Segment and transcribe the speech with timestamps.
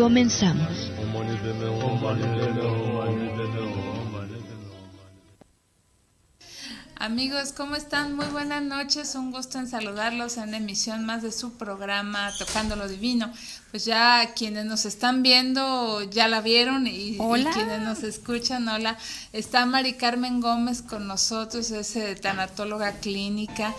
[0.00, 0.90] Comenzamos.
[6.96, 8.16] Amigos, ¿cómo están?
[8.16, 12.88] Muy buenas noches, un gusto en saludarlos en emisión más de su programa Tocando lo
[12.88, 13.30] Divino.
[13.70, 17.16] Pues ya quienes nos están viendo ya la vieron y,
[17.54, 18.98] quienes nos escuchan, hola.
[19.32, 23.72] Está Mari Carmen Gómez con nosotros, es eh, tanatóloga clínica,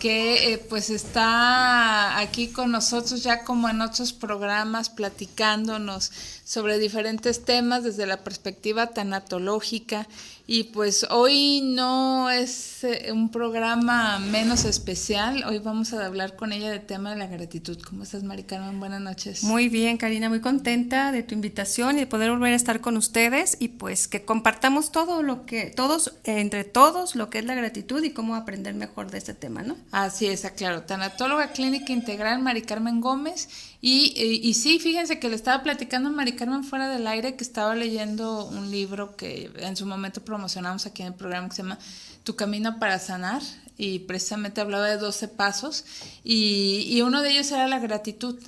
[0.00, 6.12] que eh, pues está aquí con nosotros ya como en otros programas platicándonos
[6.44, 10.06] sobre diferentes temas desde la perspectiva tanatológica
[10.50, 16.54] y pues hoy no es eh, un programa menos especial, hoy vamos a hablar con
[16.54, 17.78] ella del tema de la gratitud.
[17.82, 18.80] ¿Cómo estás, Mari Carmen?
[18.80, 19.37] Buenas noches.
[19.42, 22.96] Muy bien, Karina, muy contenta de tu invitación y de poder volver a estar con
[22.96, 27.54] ustedes y pues que compartamos todo lo que, todos, entre todos, lo que es la
[27.54, 29.76] gratitud y cómo aprender mejor de este tema, ¿no?
[29.92, 30.82] Así es, claro.
[30.82, 33.48] Tanatóloga Clínica Integral, Mari Carmen Gómez.
[33.80, 37.44] Y, y, sí, fíjense que le estaba platicando a Mari Carmen fuera del aire que
[37.44, 41.62] estaba leyendo un libro que en su momento promocionamos aquí en el programa que se
[41.62, 41.78] llama
[42.24, 43.42] Tu Camino para Sanar
[43.76, 45.84] y precisamente hablaba de 12 pasos
[46.24, 48.40] y, y uno de ellos era la gratitud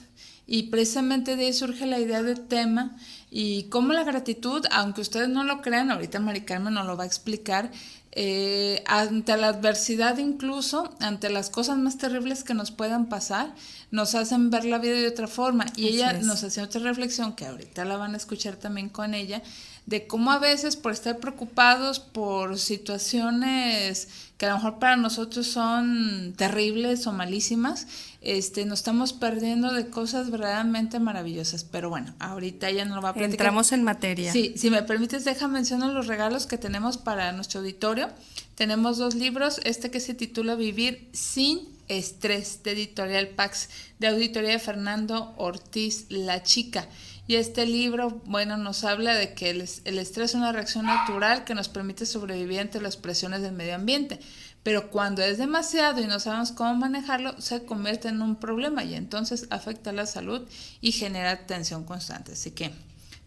[0.53, 2.97] y precisamente de ahí surge la idea del tema
[3.31, 7.05] y cómo la gratitud, aunque ustedes no lo crean, ahorita Mari Carmen nos lo va
[7.05, 7.71] a explicar,
[8.11, 13.55] eh, ante la adversidad incluso, ante las cosas más terribles que nos puedan pasar,
[13.93, 15.67] nos hacen ver la vida de otra forma.
[15.77, 19.43] Y ella nos hacía otra reflexión, que ahorita la van a escuchar también con ella,
[19.87, 25.47] de cómo a veces por estar preocupados por situaciones que a lo mejor para nosotros
[25.47, 27.87] son terribles o malísimas,
[28.21, 31.65] este, nos estamos perdiendo de cosas verdaderamente maravillosas.
[31.65, 33.33] Pero bueno, ahorita ya no lo va a platicar.
[33.33, 34.33] Entramos en materia.
[34.33, 38.11] Sí, si me permites, deja mencionar los regalos que tenemos para nuestro auditorio.
[38.55, 44.51] Tenemos dos libros, este que se titula Vivir sin estrés, de Editorial Pax, de auditoría
[44.51, 46.87] de Fernando Ortiz La Chica.
[47.27, 51.55] Y este libro, bueno, nos habla de que el, estrés es una reacción natural que
[51.55, 54.19] nos permite sobrevivir ante las presiones del medio ambiente.
[54.63, 58.95] Pero cuando es demasiado y no sabemos cómo manejarlo, se convierte en un problema y
[58.95, 60.47] entonces afecta la salud
[60.81, 62.33] y genera tensión constante.
[62.33, 62.73] Así que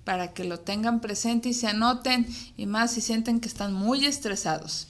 [0.03, 2.27] para que lo tengan presente y se anoten,
[2.57, 4.88] y más si sienten que están muy estresados.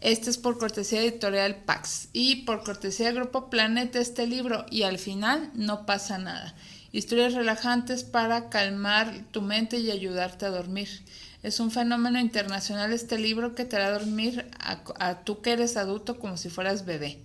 [0.00, 4.82] Este es por cortesía editorial Pax y por cortesía del Grupo Planeta este libro y
[4.82, 6.54] al final no pasa nada.
[6.90, 10.88] Historias relajantes para calmar tu mente y ayudarte a dormir.
[11.42, 16.18] Es un fenómeno internacional este libro que te hará dormir a, tú que eres adulto
[16.18, 17.18] como si fueras bebé.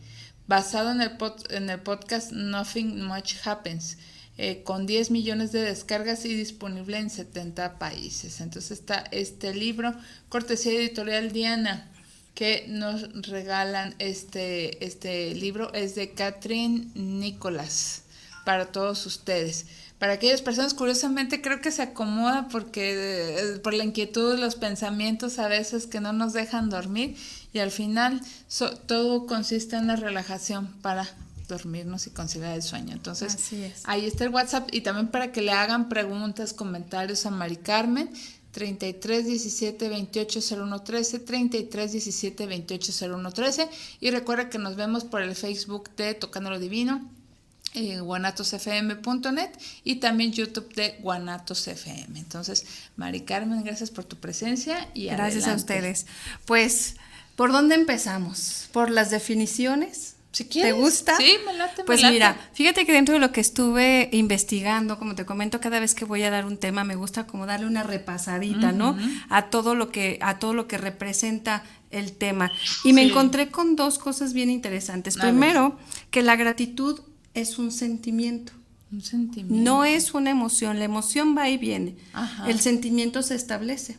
[0.47, 1.17] Basado en el,
[1.49, 3.97] en el podcast Nothing Much Happens.
[4.37, 8.41] Eh, con 10 millones de descargas y disponible en 70 países.
[8.41, 9.95] Entonces está este libro,
[10.27, 11.89] cortesía editorial Diana,
[12.33, 15.73] que nos regalan este, este libro.
[15.73, 18.03] Es de Catherine Nicolás
[18.45, 19.67] para todos ustedes.
[20.05, 25.39] Para aquellas personas, curiosamente, creo que se acomoda porque eh, por la inquietud, los pensamientos
[25.39, 27.17] a veces que no nos dejan dormir
[27.53, 28.21] y al final
[28.85, 31.09] todo consiste en la relajación para
[31.47, 32.93] dormirnos y conciliar el sueño.
[32.93, 33.35] Entonces,
[33.85, 38.11] ahí está el WhatsApp y también para que le hagan preguntas, comentarios a Mari Carmen.
[38.51, 43.69] 33 17 28 01 13, 33 17 28 01 13
[43.99, 47.09] y recuerda que nos vemos por el Facebook de Tocando lo Divino
[47.75, 49.49] eh, guanatosfm.net
[49.83, 52.17] y también YouTube de Guanatos FM.
[52.19, 56.07] Entonces, Mari Carmen, gracias por tu presencia y gracias a ustedes.
[56.45, 56.95] Pues,
[57.35, 58.69] ¿por dónde empezamos?
[58.71, 60.15] ¿Por las definiciones?
[60.35, 61.15] Si ¿Te gusta?
[61.15, 61.85] Sí, me late.
[61.85, 65.95] Pues mira, fíjate que dentro de lo que estuve investigando, como te comento, cada vez
[65.95, 68.97] que voy a dar un tema me gusta como darle una repasadita, ¿no?
[69.29, 72.51] A todo lo que a todo lo que representa el tema.
[72.83, 75.15] Y me encontré con dos cosas bien interesantes.
[75.15, 75.79] Primero,
[76.11, 76.99] que la gratitud
[77.35, 78.53] es un sentimiento.
[78.91, 79.63] Un sentimiento.
[79.63, 81.95] No es una emoción, la emoción va y viene.
[82.13, 82.49] Ajá.
[82.49, 83.97] El sentimiento se establece.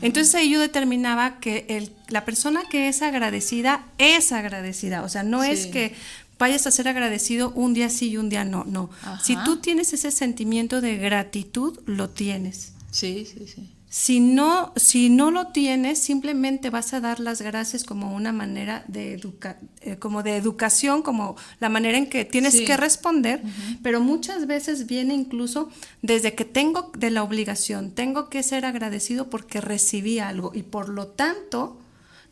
[0.00, 5.02] Entonces ahí yo determinaba que el, la persona que es agradecida es agradecida.
[5.02, 5.94] O sea, no es que
[6.38, 8.64] vayas a ser agradecido un día sí y un día no.
[8.64, 8.90] No.
[9.22, 12.72] Si tú tienes ese sentimiento de gratitud, lo tienes.
[12.90, 13.70] Sí, sí, sí.
[13.90, 18.84] Si no, si no lo tienes, simplemente vas a dar las gracias como una manera
[18.86, 22.66] de educa eh, como de educación, como la manera en que tienes Sí.
[22.66, 23.40] que responder,
[23.82, 25.70] pero muchas veces viene incluso
[26.02, 30.90] desde que tengo de la obligación, tengo que ser agradecido porque recibí algo y por
[30.90, 31.78] lo tanto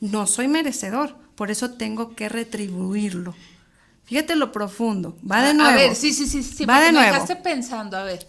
[0.01, 3.35] no soy merecedor, por eso tengo que retribuirlo.
[4.05, 5.71] Fíjate lo profundo, va de nuevo.
[5.71, 6.67] A ver, sí, sí, sí, sí.
[6.67, 7.13] Va de me nuevo.
[7.15, 8.29] dejaste pensando, a ver.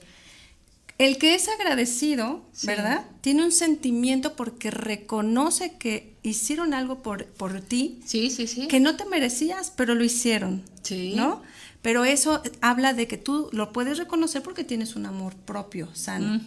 [0.98, 2.66] El que es agradecido, Sí.
[2.68, 3.06] ¿verdad?
[3.22, 8.68] Tiene un sentimiento porque reconoce que hicieron algo por, por ti Sí, sí, sí.
[8.68, 10.64] que no te merecías, pero lo hicieron.
[10.82, 11.14] Sí.
[11.16, 11.44] ¿No?
[11.84, 16.42] Pero eso habla de que tú lo puedes reconocer porque tienes un amor propio, sano.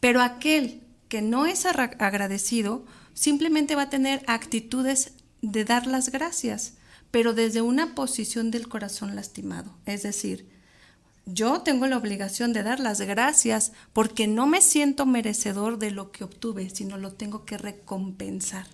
[0.00, 2.84] Pero aquel que no es agradecido
[3.14, 5.12] simplemente va a tener actitudes
[5.42, 6.74] de dar las gracias,
[7.10, 9.72] pero desde una posición del corazón lastimado.
[9.84, 10.48] Es decir,
[11.26, 16.12] yo tengo la obligación de dar las gracias porque no me siento merecedor de lo
[16.12, 18.66] que obtuve, sino lo tengo que recompensar.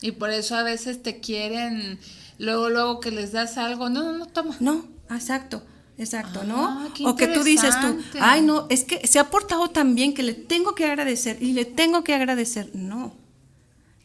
[0.00, 1.98] Y por eso a veces te quieren,
[2.38, 3.90] luego, luego que les das algo.
[3.90, 4.56] No, no, no, toma.
[4.60, 5.62] No, exacto,
[5.98, 6.94] exacto, Ah, ¿no?
[6.94, 10.14] qué O que tú dices tú, ay, no, es que se ha portado tan bien
[10.14, 12.70] que le tengo que agradecer y le tengo que agradecer.
[12.74, 13.12] No.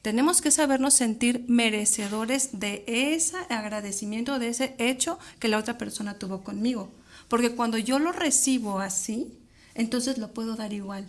[0.01, 6.13] Tenemos que sabernos sentir merecedores de ese agradecimiento, de ese hecho que la otra persona
[6.13, 6.89] tuvo conmigo.
[7.29, 9.39] Porque cuando yo lo recibo así,
[9.75, 11.05] entonces lo puedo dar igual.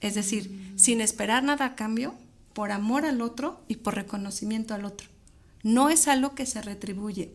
[0.00, 2.14] Es decir, sin esperar nada a cambio,
[2.52, 5.08] por amor al otro y por reconocimiento al otro.
[5.62, 7.32] No es algo que se retribuye.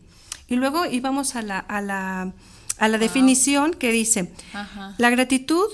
[0.48, 2.32] Y luego íbamos a la, a la,
[2.78, 4.94] a la definición que dice, Ajá.
[4.98, 5.66] la gratitud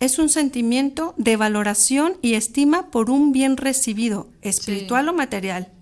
[0.00, 5.72] es un sentimiento de valoración y estima por un bien recibido, espiritual o material.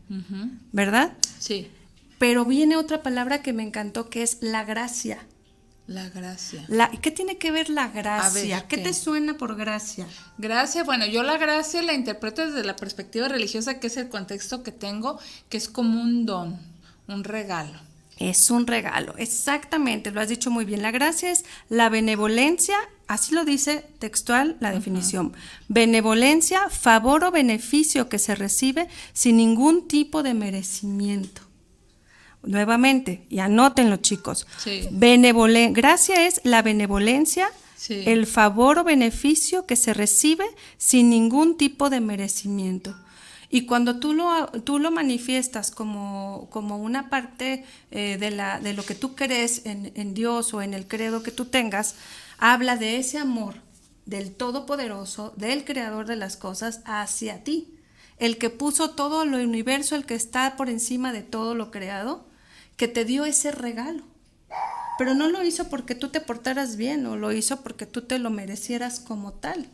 [0.73, 1.13] ¿verdad?
[1.39, 1.69] Sí.
[2.19, 5.19] Pero viene otra palabra que me encantó que es la gracia.
[5.87, 6.65] La gracia.
[6.67, 8.67] La, ¿Qué tiene que ver la gracia?
[8.67, 8.83] ¿Qué, ¿qué?
[8.83, 10.07] te suena por gracia?
[10.37, 14.65] Gracia, bueno, yo la gracia la interpreto desde la perspectiva religiosa, que es el contexto
[14.65, 16.59] que tengo, que es como un don,
[17.07, 17.79] un regalo.
[18.19, 20.81] Es un regalo, exactamente, lo has dicho muy bien.
[20.81, 25.35] La gracia es la benevolencia, así lo dice textual la definición.
[25.69, 31.46] Benevolencia, favor o beneficio que se recibe sin ningún tipo de merecimiento.
[32.47, 34.47] Nuevamente, y anótenlo chicos.
[34.63, 34.89] Sí.
[34.93, 38.03] Benevolen- gracia es la benevolencia, Sí.
[38.07, 40.45] el favor o beneficio que se recibe
[40.79, 42.97] sin ningún tipo de merecimiento.
[43.51, 48.73] Y cuando tú lo, tú lo manifiestas como, como una parte eh, de, la, de
[48.73, 51.95] lo que tú crees en, en Dios o en el credo que tú tengas,
[52.39, 53.55] habla de ese amor
[54.05, 57.69] del Todopoderoso, del Creador de las cosas, hacia ti.
[58.19, 62.25] El que puso todo lo universo, el que está por encima de todo lo creado,
[62.77, 64.03] que te dio ese regalo.
[64.99, 68.19] Pero no lo hizo porque tú te portaras bien o lo hizo porque tú te
[68.19, 69.69] lo merecieras como tal,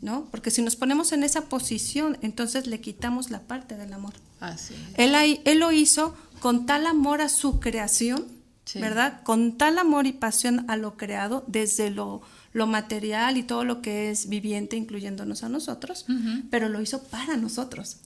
[0.00, 0.24] ¿no?
[0.32, 4.14] Porque si nos ponemos en esa posición, entonces le quitamos la parte del amor.
[4.40, 5.40] Así es.
[5.44, 8.26] Él, lo hizo con tal amor a su creación,
[8.64, 8.80] Sí.
[8.80, 9.22] ¿verdad?
[9.22, 12.20] Con tal amor y pasión a lo creado, desde lo,
[12.52, 16.04] lo material y todo lo que es viviente, incluyéndonos a nosotros,
[16.50, 17.96] pero lo hizo para nosotros.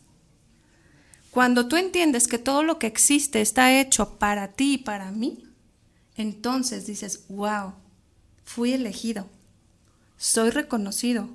[1.32, 5.42] Cuando tú entiendes que todo lo que existe está hecho para ti y para mí,
[6.14, 7.72] entonces dices, wow,
[8.44, 9.26] fui elegido,
[10.18, 11.30] soy reconocido.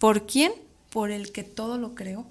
[0.00, 0.52] ¿Por quién?
[0.90, 2.26] Por el que todo lo creó.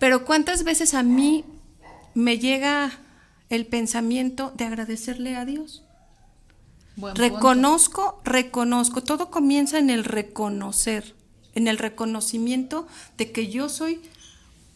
[0.00, 1.44] Pero ¿cuántas veces a mí
[2.12, 2.90] me llega
[3.48, 5.84] el pensamiento de agradecerle a Dios?
[6.96, 7.22] Buen punto.
[7.22, 11.14] Reconozco, reconozco, todo comienza en el reconocer,
[11.54, 14.00] en el reconocimiento de que yo soy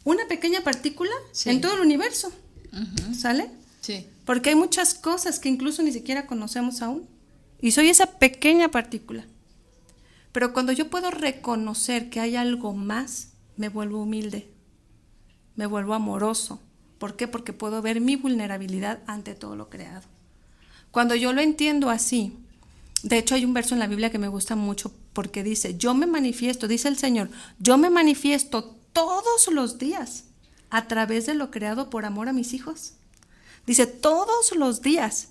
[0.04, 1.50] una pequeña partícula Sí.
[1.50, 2.32] en todo el universo.
[3.16, 3.50] ¿Sale?
[3.80, 4.06] Sí.
[4.24, 7.06] Porque hay muchas cosas que incluso ni siquiera conocemos aún.
[7.60, 9.24] Y soy esa pequeña partícula.
[10.32, 14.48] Pero cuando yo puedo reconocer que hay algo más, me vuelvo humilde,
[15.56, 16.60] me vuelvo amoroso.
[16.98, 17.26] ¿Por qué?
[17.28, 20.06] Porque puedo ver mi vulnerabilidad ante todo lo creado.
[20.90, 22.32] Cuando yo lo entiendo así,
[23.02, 25.94] de hecho hay un verso en la Biblia que me gusta mucho porque dice, yo
[25.94, 30.24] me manifiesto, dice el Señor, yo me manifiesto todos los días
[30.70, 32.94] a través de lo creado por amor a mis hijos.
[33.66, 35.28] Dice, todos los días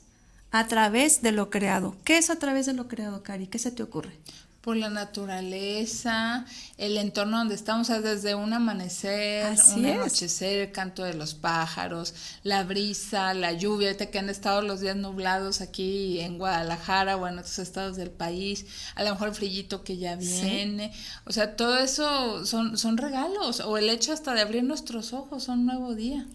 [0.51, 1.96] a través de lo creado.
[2.04, 3.48] ¿Qué es a través de lo creado, Cari?
[3.48, 4.18] ¿Qué se te ocurre?
[4.62, 6.46] Por la naturaleza,
[6.78, 12.13] el entorno donde estamos, desde un amanecer, un anochecer, el canto de los pájaros,
[12.44, 17.28] la brisa, la lluvia, ahorita que han estado los días nublados aquí en Guadalajara o
[17.28, 20.92] en otros estados del país, a lo mejor el frillito que ya viene,
[21.25, 25.48] o sea, todo eso son, son regalos, o el hecho hasta de abrir nuestros ojos,
[25.48, 26.28] un nuevo día.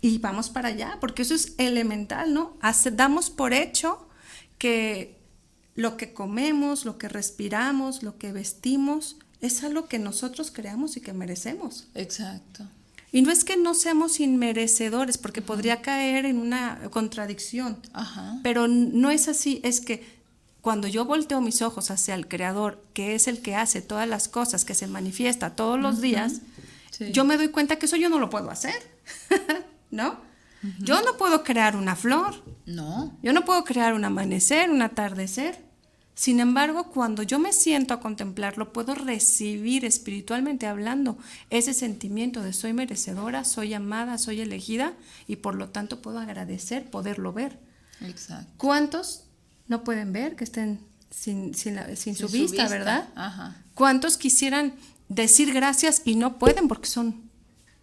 [0.00, 2.56] Y vamos para allá, porque eso es elemental, ¿no?
[2.92, 4.06] damos por hecho
[4.58, 5.17] que
[5.78, 11.00] lo que comemos, lo que respiramos, lo que vestimos, es algo que nosotros creamos y
[11.00, 11.86] que merecemos.
[11.94, 12.66] Exacto.
[13.12, 18.40] Y no es que no seamos inmerecedores, porque podría caer en una contradicción, Ajá.
[18.42, 20.18] pero no es así, es que
[20.62, 24.26] cuando yo volteo mis ojos hacia el Creador, que es el que hace todas las
[24.26, 26.40] cosas, que se manifiesta todos los días,
[27.12, 28.74] yo me doy cuenta que eso yo no lo puedo hacer,
[29.92, 30.16] ¿no?
[30.80, 32.34] Yo no puedo crear una flor.
[32.66, 33.16] No.
[33.22, 35.67] Yo no puedo crear un amanecer, un atardecer.
[36.18, 41.16] Sin embargo, cuando yo me siento a contemplarlo, puedo recibir espiritualmente hablando
[41.48, 44.94] ese sentimiento de soy merecedora, soy amada, soy elegida
[45.28, 47.60] y por lo tanto puedo agradecer poderlo ver.
[48.00, 48.52] Exacto.
[48.56, 49.26] ¿Cuántos
[49.68, 53.10] no pueden ver que estén sin, su, vista, verdad?
[53.74, 54.74] ¿Cuántos quisieran
[55.08, 57.30] decir gracias y no pueden porque son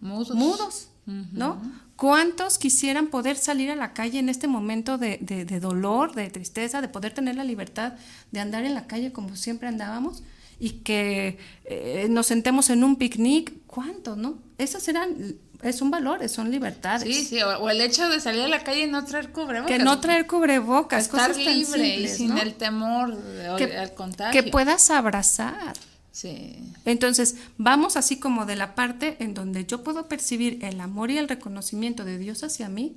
[0.02, 0.36] mudos?
[0.36, 1.62] mudos ¿No?
[1.96, 5.18] ¿Cuántos quisieran poder salir a la calle en este momento de,
[5.62, 7.94] dolor, de tristeza, de poder tener la libertad
[8.32, 10.22] de andar en la calle como siempre andábamos
[10.60, 13.54] y que eh, nos sentemos en un picnic?
[13.66, 14.38] ¿Cuántos, no?
[14.58, 15.36] Esos serán,
[15.72, 17.04] son valores, son libertades.
[17.04, 19.78] Sí, sí, o, el hecho de salir a la calle y no traer cubrebocas.
[19.78, 24.42] Que no traer cubrebocas, Estar libre y sin el temor al contagio.
[24.42, 25.74] Que puedas abrazar
[26.16, 26.56] Sí.
[26.86, 31.18] Entonces, vamos así como de la parte en donde yo puedo percibir el amor y
[31.18, 32.96] el reconocimiento de Dios hacia mí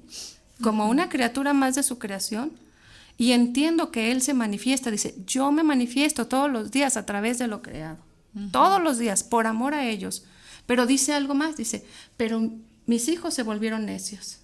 [0.62, 2.52] como una criatura más de su creación
[3.16, 7.38] y entiendo que Él se manifiesta, dice, yo me manifiesto todos los días a través
[7.38, 7.98] de lo creado,
[8.52, 10.25] todos los días, por amor a ellos.
[10.66, 11.84] Pero dice algo más, dice,
[12.16, 12.52] pero
[12.87, 14.38] mis hijos se volvieron necios,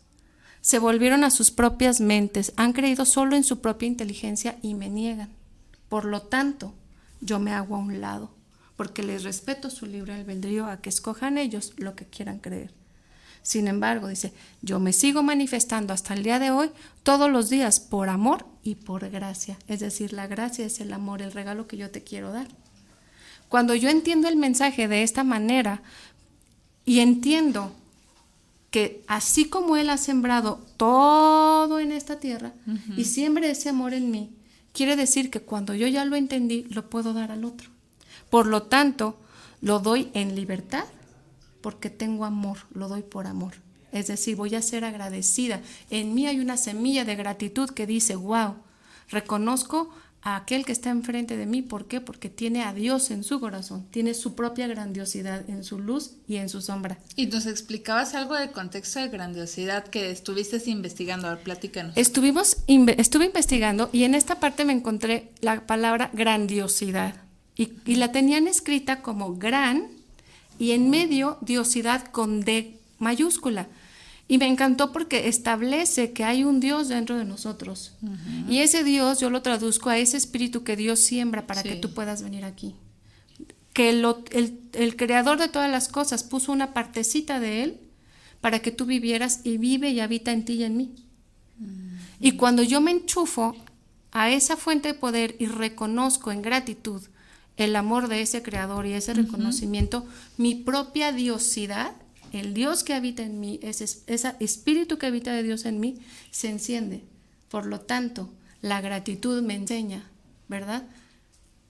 [0.61, 4.89] se volvieron a sus propias mentes, han creído solo en su propia inteligencia y me
[4.91, 5.31] niegan.
[5.89, 6.75] Por lo tanto,
[7.21, 8.35] yo me hago a un lado
[8.77, 12.73] porque les respeto su libre albedrío a que escojan ellos lo que quieran creer.
[13.43, 16.71] Sin embargo, dice, yo me sigo manifestando hasta el día de hoy
[17.03, 19.59] todos los días por amor y por gracia.
[19.69, 22.49] Es decir, la gracia es el amor, el regalo que yo te quiero dar.
[23.49, 25.83] Cuando yo entiendo el mensaje de esta manera
[26.87, 27.73] y entiendo
[28.71, 32.55] que así como Él ha sembrado todo en esta tierra
[32.97, 34.31] y siembra ese amor en mí,
[34.73, 37.74] quiere decir que cuando yo ya lo entendí, lo puedo dar al otro.
[38.31, 39.17] Por lo tanto,
[39.61, 40.85] lo doy en libertad
[41.61, 43.55] porque tengo amor, lo doy por amor.
[43.91, 45.63] Es decir, voy a ser agradecida.
[45.89, 48.57] En mí hay una semilla de gratitud que dice, wow,
[49.09, 49.89] reconozco
[50.21, 51.63] a aquel que está enfrente de mí.
[51.63, 52.03] ¿Por qué?
[52.03, 56.37] Porque tiene a Dios en su corazón, tiene su propia grandiosidad en su luz y
[56.37, 56.99] en su sombra.
[57.17, 61.29] Y nos explicabas algo del contexto de grandiosidad que estuviste investigando.
[61.29, 61.97] A ver, platícanos.
[61.97, 67.24] Estuvimos, estuve investigando y en esta parte me encontré la palabra grandiosidad
[67.57, 69.89] y, la tenían escrita como gran
[70.59, 73.69] y en medio diosidad con D mayúscula.
[74.27, 77.93] Y me encantó porque establece que hay un Dios dentro de nosotros.
[78.49, 81.93] Y ese Dios yo lo traduzco a ese espíritu que Dios siembra para que tú
[81.93, 82.75] puedas venir aquí.
[83.75, 87.81] Que el, creador de todas las cosas puso una partecita de Él
[88.41, 90.95] para que tú vivieras y vive y habita en ti y en mí.
[92.19, 93.55] Y cuando yo me enchufo
[94.11, 97.03] a esa fuente de poder y reconozco en gratitud
[97.57, 100.07] el amor de ese creador y ese reconocimiento,
[100.37, 101.93] mi propia diosidad,
[102.33, 103.85] el Dios que habita en mí, ese,
[104.41, 106.01] espíritu que habita de Dios en mí,
[106.33, 107.05] se enciende.
[107.49, 108.29] Por lo tanto,
[108.61, 110.11] la gratitud me enseña,
[110.49, 110.83] ¿verdad?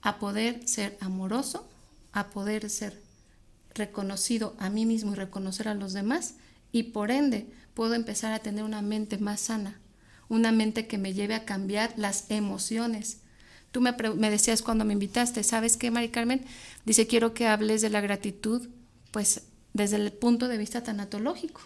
[0.01, 1.67] A poder ser amoroso,
[2.13, 2.99] a poder ser
[3.75, 6.35] reconocido a mí mismo y reconocer a los demás,
[6.71, 9.79] y por ende puedo empezar a tener una mente más sana,
[10.29, 13.19] una mente que me lleve a cambiar las emociones,
[13.75, 16.45] Tú me, decías cuando me invitaste, ¿sabes qué, Mari Carmen?
[16.85, 18.69] Dice, quiero que hables de la gratitud,
[19.11, 19.41] pues
[19.73, 21.59] desde el punto de vista tanatológico.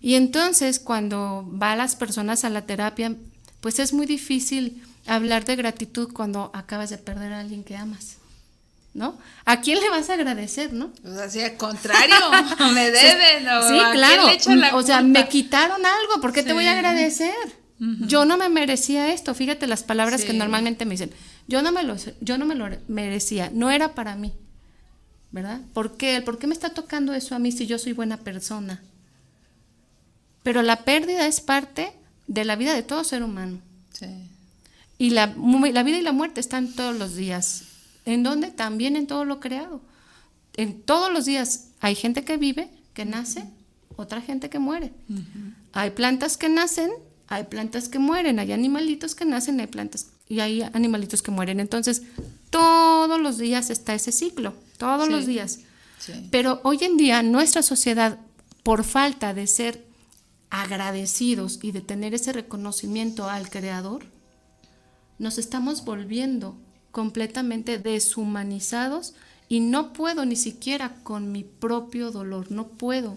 [0.00, 3.16] Y entonces cuando va las personas a la terapia,
[3.60, 8.18] pues es muy difícil hablar de gratitud cuando acabas de perder a alguien que amas.
[8.92, 9.18] ¿No?
[9.44, 10.92] ¿A quién le vas a agradecer, no?
[11.02, 12.14] Pues así al contrario,
[12.74, 13.48] me deben.
[13.48, 14.76] O sí, claro.
[14.76, 17.63] o sea, me quitaron algo, ¿por qué te voy a agradecer?
[18.06, 19.34] Yo no me merecía esto.
[19.34, 21.10] Fíjate las palabras que normalmente me dicen.
[21.48, 23.50] Yo no me lo, yo no me lo merecía.
[23.52, 24.32] No era para mí.
[25.32, 25.60] ¿Verdad?
[25.72, 26.22] ¿Por qué?
[26.22, 28.82] ¿Por qué me está tocando eso a mí si yo soy buena persona?
[30.42, 31.92] Pero la pérdida es parte
[32.28, 33.58] de la vida de todo ser humano.
[33.90, 34.06] Sí.
[34.98, 37.64] Y la, la vida y la muerte están todos los días
[38.04, 38.50] ¿En dónde?
[38.50, 39.80] También en todo lo creado.
[40.56, 43.44] En todos los días hay gente que vive, que nace,
[43.96, 44.92] otra gente que muere.
[45.72, 46.90] Hay plantas que nacen,
[47.28, 51.60] hay plantas que mueren, hay animalitos que nacen, hay plantas y hay animalitos que mueren.
[51.60, 52.02] Entonces,
[52.50, 55.60] todos los días está ese ciclo, todos los días.
[56.30, 58.18] Pero hoy en día nuestra sociedad,
[58.62, 59.84] por falta de ser
[60.50, 64.04] agradecidos y de tener ese reconocimiento al Creador,
[65.18, 66.56] nos estamos volviendo
[66.90, 69.14] completamente deshumanizados
[69.48, 73.16] y no puedo ni siquiera con mi propio dolor, no puedo.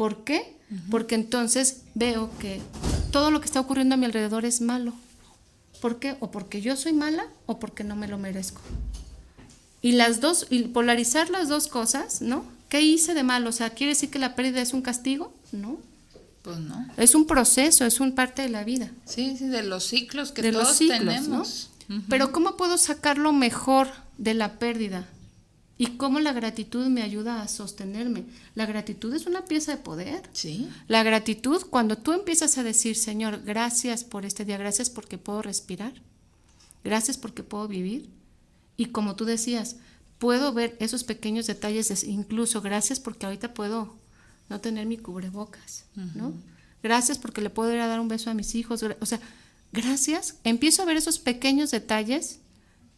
[0.00, 0.56] ¿Por qué?
[0.90, 2.58] Porque entonces veo que
[3.12, 4.94] todo lo que está ocurriendo a mi alrededor es malo.
[5.82, 6.16] ¿Por qué?
[6.20, 8.62] O porque yo soy mala o porque no me lo merezco.
[9.82, 12.46] Y las dos, y polarizar las dos cosas, ¿no?
[12.70, 13.50] ¿Qué hice de malo?
[13.50, 15.34] O sea, ¿quiere decir que la pérdida es un castigo?
[15.52, 15.76] No.
[16.40, 16.88] Pues no.
[16.96, 18.90] Es un proceso, es un parte de la vida.
[19.04, 21.72] Sí, sí, de los ciclos que todos tenemos.
[22.08, 25.06] Pero ¿cómo puedo sacar lo mejor de la pérdida?
[25.80, 28.26] Y cómo la gratitud me ayuda a sostenerme.
[28.54, 30.28] La gratitud es una pieza de poder.
[30.34, 30.68] Sí.
[30.88, 35.40] La gratitud, cuando tú empiezas a decir, Señor, gracias por este día, gracias porque puedo
[35.40, 35.94] respirar,
[36.84, 38.10] gracias porque puedo vivir.
[38.76, 39.76] Y como tú decías,
[40.18, 43.96] puedo ver esos pequeños detalles, incluso gracias porque ahorita puedo
[44.50, 46.34] no tener mi cubrebocas, ¿no?
[46.82, 48.84] Gracias porque le puedo ir a dar un beso a mis hijos.
[49.00, 49.20] O sea,
[49.72, 50.36] gracias.
[50.44, 52.40] Empiezo a ver esos pequeños detalles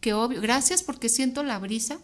[0.01, 2.01] que obvio, gracias porque siento la brisa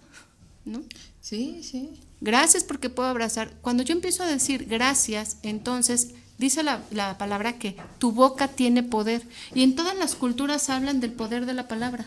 [0.68, 0.82] ¿no?
[1.20, 1.90] Sí, sí.
[2.20, 3.52] Gracias porque puedo abrazar.
[3.60, 6.80] Cuando yo empiezo a decir gracias, entonces dice la,
[7.18, 9.22] palabra que tu boca tiene poder.
[9.54, 12.06] Y en todas las culturas hablan del poder de la palabra.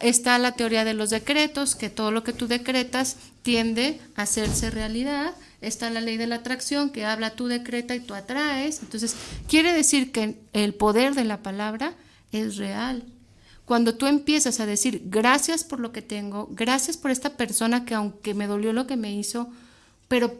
[0.00, 4.70] Está la teoría de los decretos, que todo lo que tú decretas tiende a hacerse
[4.70, 5.34] realidad.
[5.60, 8.80] Está la ley de la atracción, que habla tú decreta y tú atraes.
[8.82, 9.14] Entonces,
[9.48, 11.94] quiere decir que el poder de la palabra
[12.32, 13.04] es real.
[13.64, 17.94] Cuando tú empiezas a decir gracias por lo que tengo, gracias por esta persona que
[17.94, 19.48] aunque me dolió lo que me hizo,
[20.08, 20.36] pero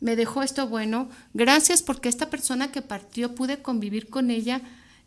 [0.00, 4.60] me dejó esto bueno, gracias porque esta persona que partió pude convivir con ella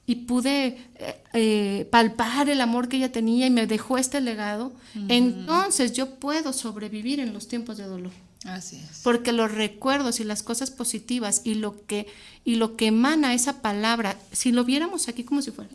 [0.07, 4.71] y pude eh, eh, palpar el amor que ella tenía y me dejó este legado,
[5.09, 8.11] entonces yo puedo sobrevivir en los tiempos de dolor.
[8.45, 9.01] Así es.
[9.03, 12.05] Porque los recuerdos y las cosas positivas y lo que
[12.43, 15.71] y lo que emana esa palabra, si lo viéramos aquí como si fuera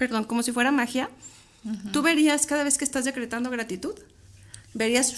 [0.00, 1.10] perdón, como si fuera magia,
[1.92, 3.92] tú verías cada vez que estás decretando gratitud,
[4.72, 5.12] verías...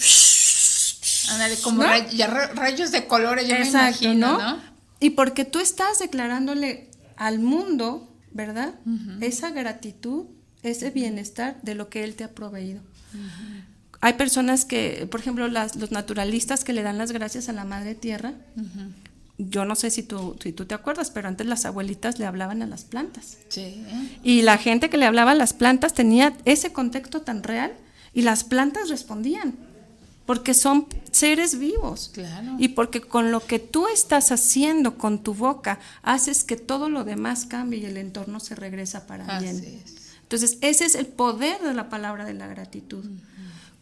[1.63, 4.61] como rayos de colores, yo Exacto, me imagino, ¿no?
[4.99, 8.75] Y porque tú estás declarándole al mundo, ¿verdad?
[9.21, 10.25] Esa gratitud,
[10.63, 12.81] ese bienestar de lo que él te ha proveído.
[14.01, 17.63] Hay personas que, por ejemplo, las, los naturalistas que le dan las gracias a la
[17.63, 18.33] Madre Tierra,
[19.49, 22.61] yo no sé si tú, si tú te acuerdas, pero antes las abuelitas le hablaban
[22.61, 23.37] a las plantas.
[23.49, 23.83] Sí.
[24.23, 27.73] Y la gente que le hablaba a las plantas tenía ese contexto tan real
[28.13, 29.55] y las plantas respondían,
[30.25, 32.11] porque son seres vivos.
[32.13, 32.55] Claro.
[32.59, 37.03] Y porque con lo que tú estás haciendo con tu boca, haces que todo lo
[37.03, 39.83] demás cambie y el entorno se regresa para bien.
[40.21, 43.05] Entonces, ese es el poder de la palabra de la gratitud.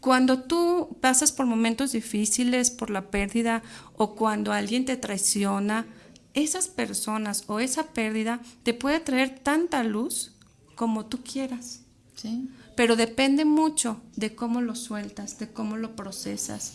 [0.02, 3.62] Cuando tú pasas por momentos difíciles, por la pérdida
[3.96, 5.86] o cuando alguien te traiciona,
[6.34, 10.32] esas personas o esa pérdida te puede traer tanta luz
[10.74, 11.82] como tú quieras.
[12.16, 12.50] Sí.
[12.74, 16.72] Pero depende mucho de cómo lo sueltas, de cómo lo procesas.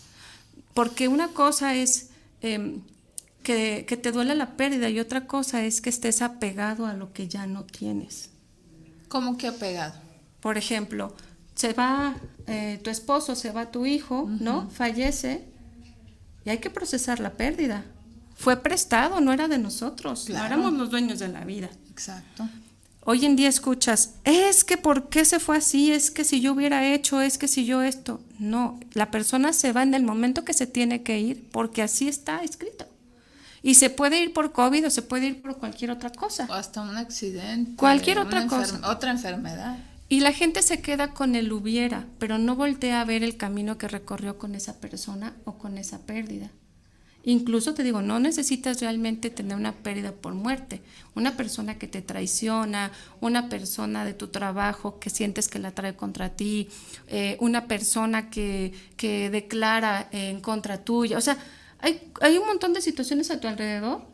[0.72, 2.08] Porque una cosa es
[2.40, 2.80] em,
[3.42, 7.12] que, que te duele la pérdida y otra cosa es que estés apegado a lo
[7.12, 8.30] que ya no tienes.
[9.08, 10.00] ¿Cómo que apegado?
[10.40, 11.14] Por ejemplo,
[11.58, 12.14] se va
[12.46, 14.70] eh, tu esposo, se va tu hijo, ¿no?
[14.70, 15.44] Fallece
[16.44, 17.84] y hay que procesar la pérdida.
[18.36, 21.68] Fue prestado, no era de nosotros, no éramos los dueños de la vida.
[21.90, 22.48] Exacto.
[23.04, 25.90] Hoy en día escuchas, es que ¿por qué se fue así?
[25.90, 28.20] Es que si yo hubiera hecho, es que si yo esto.
[28.38, 32.06] No, la persona se va en el momento que se tiene que ir porque así
[32.06, 32.86] está escrito.
[33.64, 36.46] Y se puede ir por COVID o se puede ir por cualquier otra cosa.
[36.48, 37.74] O hasta un accidente.
[37.74, 38.80] Cualquier otra cosa.
[38.88, 39.76] Otra enfermedad.
[40.08, 43.76] Y la gente se queda con el hubiera, pero no voltea a ver el camino
[43.76, 46.50] que recorrió con esa persona o con esa pérdida.
[47.24, 50.80] Incluso te digo, no necesitas realmente tener una pérdida por muerte.
[51.14, 52.90] Una persona que te traiciona,
[53.20, 56.68] una persona de tu trabajo que sientes que la trae contra ti,
[57.08, 61.18] eh, una persona que, que declara en contra tuya.
[61.18, 61.36] O sea,
[61.80, 64.06] hay, hay un montón de situaciones a tu alrededor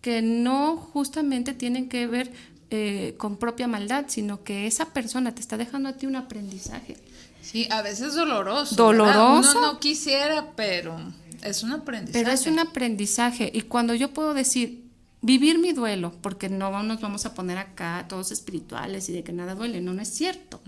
[0.00, 2.32] que no justamente tienen que ver
[2.70, 6.96] eh, con propia maldad, sino que esa persona te está dejando a ti un aprendizaje.
[7.40, 8.74] Sí, a veces doloroso.
[8.74, 9.58] Doloroso.
[9.58, 10.98] Uno no quisiera, pero
[11.42, 12.24] es un aprendizaje.
[12.24, 13.50] Pero es un aprendizaje.
[13.54, 14.84] Y cuando yo puedo decir,
[15.22, 19.32] vivir mi duelo, porque no nos vamos a poner acá todos espirituales y de que
[19.32, 20.60] nada duele, no, no es cierto.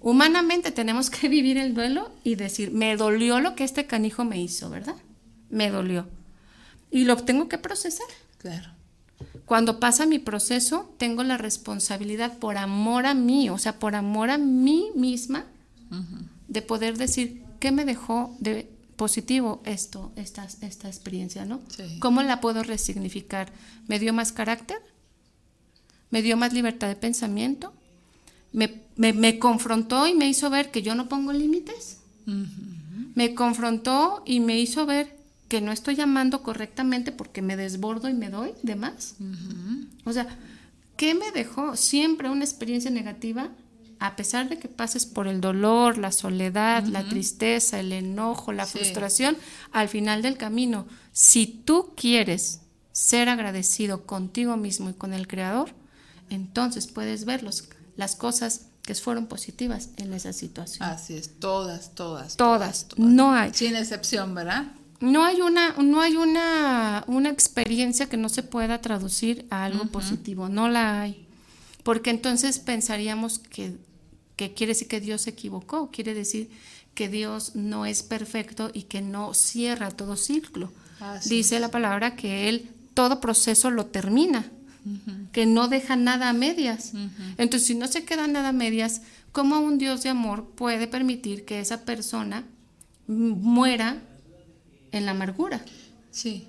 [0.00, 4.40] Humanamente tenemos que vivir el duelo y decir, me dolió lo que este canijo me
[4.40, 4.96] hizo, ¿verdad?
[5.50, 6.08] Me dolió.
[6.90, 8.06] Y lo tengo que procesar.
[8.38, 8.71] Claro.
[9.46, 14.30] Cuando pasa mi proceso, tengo la responsabilidad por amor a mí, o sea, por amor
[14.30, 15.46] a mí misma,
[16.48, 21.60] de poder decir, ¿qué me dejó de positivo esto, esta, esta experiencia, ¿no?
[21.98, 23.52] ¿Cómo la puedo resignificar?
[23.88, 24.78] ¿Me dio más carácter?
[26.10, 27.72] ¿Me dio más libertad de pensamiento?
[28.52, 31.98] ¿Me, confrontó y me hizo ver que yo no pongo límites?
[33.14, 35.16] ¿Me confrontó y me hizo ver
[35.52, 39.16] que no estoy llamando correctamente porque me desbordo y me doy de más?
[40.06, 40.26] O sea,
[40.96, 41.76] ¿qué me dejó?
[41.76, 43.50] Siempre una experiencia negativa
[43.98, 48.64] a pesar de que pases por el dolor, la soledad, la tristeza, el enojo, la
[48.64, 49.36] frustración,
[49.72, 52.62] al final del camino, si tú quieres
[52.92, 55.74] ser agradecido contigo mismo y con el Creador,
[56.30, 57.44] entonces puedes ver
[57.96, 60.88] las cosas que fueron positivas en esa situación.
[60.88, 62.38] Así es, todas, todas.
[62.38, 63.52] Todas, no hay.
[63.52, 64.72] Sin excepción, ¿verdad?
[65.02, 69.86] No hay una, no hay una, una experiencia que no se pueda traducir a algo
[69.86, 71.26] positivo, no la hay.
[71.82, 73.76] Porque entonces pensaríamos que
[74.36, 76.50] que quiere decir que Dios se equivocó, quiere decir
[76.94, 80.72] que Dios no es perfecto y que no cierra todo ciclo.
[81.26, 84.50] Dice la palabra que Él todo proceso lo termina,
[85.32, 86.92] que no deja nada a medias.
[87.38, 91.44] Entonces, si no se queda nada a medias, ¿cómo un Dios de amor puede permitir
[91.44, 92.44] que esa persona
[93.06, 94.02] muera
[94.92, 95.60] en la amargura?
[96.10, 96.48] Sí.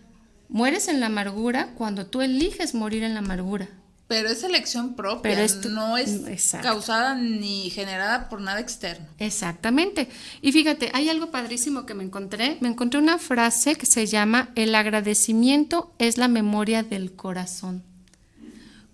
[0.50, 3.70] Mueres en la amargura cuando tú eliges morir en la amargura.
[4.08, 9.08] Pero es elección propia, no es causada ni generada por nada externo.
[9.18, 10.10] Exactamente.
[10.42, 12.58] Y fíjate, hay algo padrísimo que me encontré.
[12.60, 17.82] Me encontré una frase que se llama, el agradecimiento es la memoria del corazón.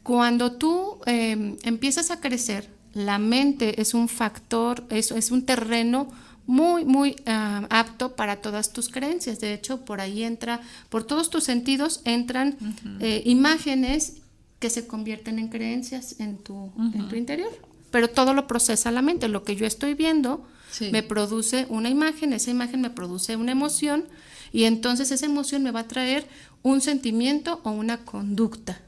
[0.04, 6.08] Cuando tú em, empiezas a crecer, la mente es un factor, es, es un terreno
[6.50, 9.40] muy, muy apto para todas tus creencias.
[9.40, 12.58] De hecho, por ahí entra, por todos tus sentidos entran
[13.00, 14.18] eh, imágenes
[14.58, 17.52] que se convierten en creencias en tu, en tu interior.
[17.92, 19.28] Pero todo lo procesa la mente.
[19.28, 20.44] Lo que yo estoy viendo
[20.92, 24.06] me produce una imagen, esa imagen me produce una emoción
[24.52, 26.28] y entonces esa emoción me va a traer
[26.64, 28.82] un sentimiento o una conducta.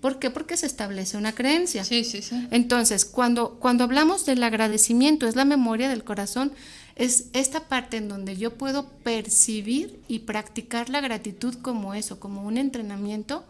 [0.00, 0.30] ¿Por qué?
[0.30, 1.84] Porque se establece una creencia.
[1.84, 2.46] Sí, sí, sí.
[2.50, 6.52] Entonces, cuando, cuando hablamos del agradecimiento, es la memoria del corazón,
[6.94, 12.42] es esta parte en donde yo puedo percibir y practicar la gratitud como eso, como
[12.42, 13.44] un entrenamiento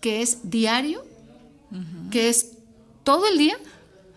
[0.00, 1.04] que es diario,
[2.10, 2.52] que es
[3.02, 3.56] todo el día,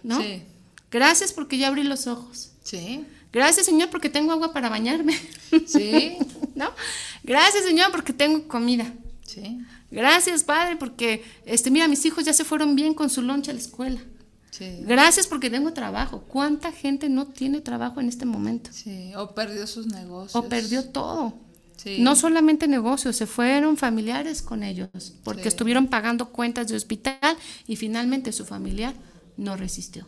[0.04, 0.22] ¿no?
[0.22, 0.44] Sí.
[0.92, 2.52] Gracias porque ya abrí los ojos.
[2.64, 3.06] Sí.
[3.32, 5.18] Gracias, Señor, porque tengo agua para bañarme.
[5.68, 6.18] Sí.
[6.56, 6.72] ¿No?
[7.24, 8.92] Gracias, Señor, porque tengo comida.
[9.26, 9.60] Sí.
[9.92, 13.54] Gracias, Padre, porque este mira, mis hijos ya se fueron bien con su loncha a
[13.56, 14.00] la escuela.
[14.52, 14.82] Sí.
[14.82, 16.22] Gracias porque tengo trabajo.
[16.28, 18.72] ¿Cuánta gente no tiene trabajo en este momento?
[18.74, 20.36] Sí, o perdió sus negocios.
[20.36, 21.34] O perdió todo.
[22.00, 24.90] No solamente negocios, se fueron familiares con ellos,
[25.24, 28.94] porque estuvieron pagando cuentas de hospital y finalmente su familiar
[29.38, 30.06] no resistió.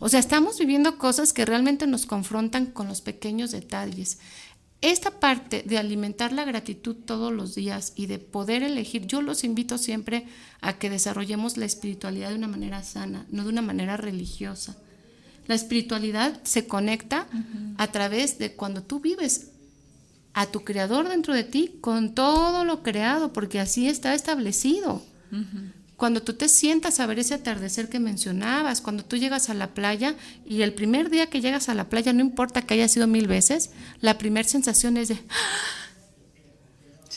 [0.00, 4.18] O sea, estamos viviendo cosas que realmente nos confrontan con los pequeños detalles.
[4.82, 9.42] Esta parte de alimentar la gratitud todos los días y de poder elegir, yo los
[9.42, 10.26] invito siempre
[10.60, 14.76] a que desarrollemos la espiritualidad de una manera sana, no de una manera religiosa.
[15.46, 17.26] La espiritualidad se conecta
[17.78, 19.52] a través de cuando tú vives
[20.34, 25.02] a tu creador dentro de ti con todo lo creado, porque así está establecido.
[25.96, 29.72] Cuando tú te sientas a ver ese atardecer que mencionabas, cuando tú llegas a la
[29.72, 33.06] playa y el primer día que llegas a la playa, no importa que haya sido
[33.06, 35.18] mil veces, la primera sensación es de...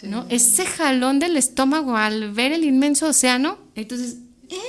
[0.04, 0.26] ¿no?
[0.30, 3.58] Ese jalón del estómago al ver el inmenso océano.
[3.76, 4.18] Entonces,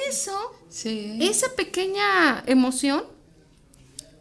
[0.09, 0.37] eso,
[0.73, 3.05] esa pequeña emoción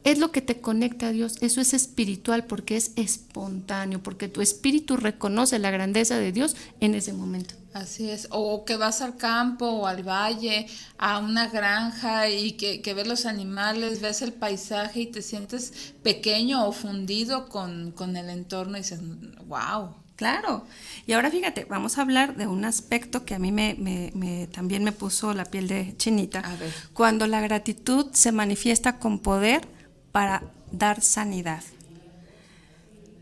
[0.04, 1.38] es lo que te conecta a Dios.
[1.42, 6.96] Eso es espiritual porque es espontáneo, porque tu espíritu reconoce la grandeza de Dios en
[6.96, 7.56] ese momento.
[7.74, 12.94] Así es, o que vas al campo o al valle, a una granja y que,
[12.94, 18.78] ves los animales, ves el paisaje y te sientes pequeño o fundido con, el entorno
[18.78, 19.00] y dices,
[19.46, 19.94] wow.
[20.16, 20.66] Claro.
[21.08, 24.92] Y ahora fíjate, vamos a hablar de un aspecto que a mí me, también me
[24.92, 26.40] puso la piel de chinita.
[26.40, 26.74] A ver.
[26.92, 29.66] Cuando la gratitud se manifiesta con poder,
[30.12, 31.64] para dar sanidad.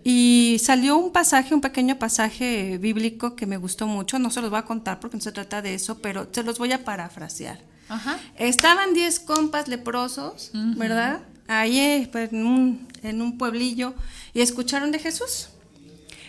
[0.09, 4.49] Y salió un pasaje, un pequeño pasaje bíblico que me gustó mucho, no se los
[4.49, 7.59] voy a contar porque no se trata de eso, pero se los voy a parafrasear.
[8.37, 11.23] Estaban diez compas leprosos, ¿verdad?
[11.49, 13.95] Ahí pues, en, un, en un pueblillo
[14.33, 15.49] y escucharon de Jesús.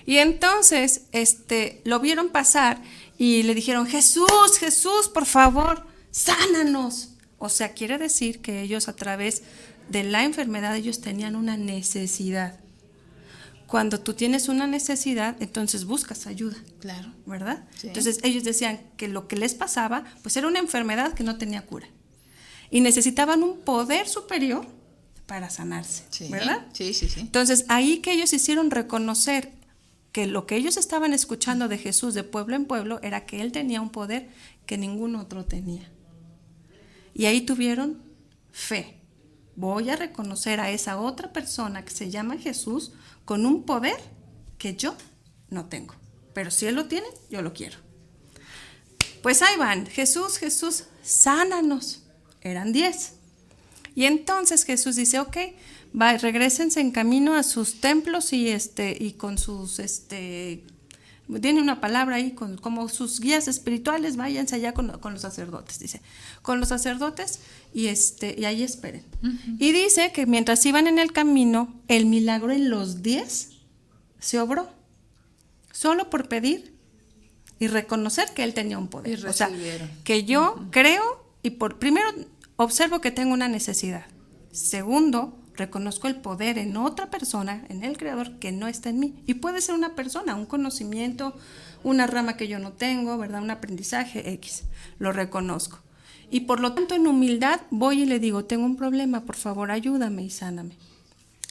[0.06, 2.82] Y entonces este, lo vieron pasar
[3.16, 7.10] y le dijeron, Jesús, Jesús, por favor, sánanos.
[7.38, 9.44] O sea, quiere decir que ellos a través
[9.88, 12.58] de la enfermedad, ellos tenían una necesidad.
[13.68, 16.56] Cuando tú tienes una necesidad, entonces buscas ayuda.
[16.80, 17.12] Claro.
[17.26, 17.68] ¿Verdad?
[17.82, 21.66] Entonces ellos decían que lo que les pasaba, pues era una enfermedad que no tenía
[21.66, 21.86] cura.
[22.70, 24.66] Y necesitaban un poder superior
[25.26, 26.04] para sanarse.
[26.30, 26.66] ¿Verdad?
[26.72, 27.20] Sí, sí, sí.
[27.20, 29.52] Entonces ahí que ellos hicieron reconocer
[30.12, 33.52] que lo que ellos estaban escuchando de Jesús de pueblo en pueblo era que Él
[33.52, 34.30] tenía un poder
[34.64, 35.90] que ningún otro tenía.
[37.12, 38.00] Y ahí tuvieron
[38.50, 38.97] fe.
[39.58, 42.92] Voy a reconocer a esa otra persona que se llama Jesús
[43.24, 43.96] con un poder
[44.56, 44.94] que yo
[45.50, 45.96] no tengo.
[46.32, 47.76] Pero si Él lo tiene, yo lo quiero.
[49.20, 52.04] Pues ahí van, Jesús, Jesús, sánanos.
[52.40, 53.14] Eran diez.
[53.96, 55.36] Y entonces Jesús dice, ok,
[56.00, 60.62] va, regresense en camino a sus templos y, este, y con sus, este,
[61.40, 66.00] tiene una palabra ahí, con, como sus guías espirituales, váyanse allá con, los sacerdotes, dice,
[66.40, 67.40] con los sacerdotes
[67.74, 69.04] y, este, y ahí esperen.
[69.58, 73.50] Y dice que mientras iban en el camino, el milagro en los diez
[74.18, 74.70] se obró,
[75.70, 76.74] solo por pedir
[77.58, 79.26] y reconocer que él tenía un poder.
[79.26, 79.50] o sea,
[80.04, 82.08] que yo creo y por primero
[82.56, 84.06] observo que tengo una necesidad.
[84.50, 89.14] Segundo, reconozco el poder en otra persona, en el creador, que no está en mí.
[89.26, 91.34] Y puede ser una persona, un conocimiento,
[91.84, 93.42] una rama que yo no tengo, ¿verdad?
[93.42, 94.62] Un aprendizaje X.
[94.98, 95.80] Lo reconozco.
[96.30, 99.70] Y por lo tanto, en humildad voy y le digo, tengo un problema, por favor,
[99.70, 100.76] ayúdame y sáname.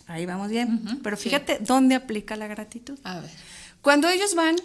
[0.08, 1.00] Ahí vamos bien.
[1.04, 2.98] Pero fíjate dónde aplica la gratitud.
[3.04, 3.30] A ver.
[3.82, 4.56] Cuando ellos van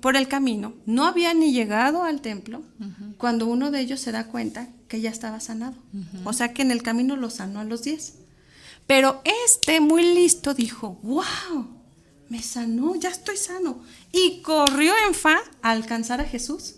[0.00, 2.62] por el camino, no habían ni llegado al templo,
[3.18, 5.74] cuando uno de ellos se da cuenta que ya estaba sanado.
[6.24, 8.14] O sea que en el camino lo sanó a los diez.
[8.88, 11.68] Pero este, muy listo, dijo, wow,
[12.30, 13.82] me sanó, ya estoy sano.
[14.12, 16.76] Y corrió en fa a alcanzar a Jesús.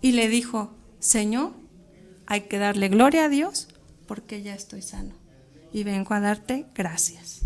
[0.00, 1.50] Y le dijo, Señor,
[2.26, 3.66] hay que darle gloria a Dios
[4.06, 5.16] porque ya estoy sano.
[5.72, 7.40] Y vengo a darte gracias.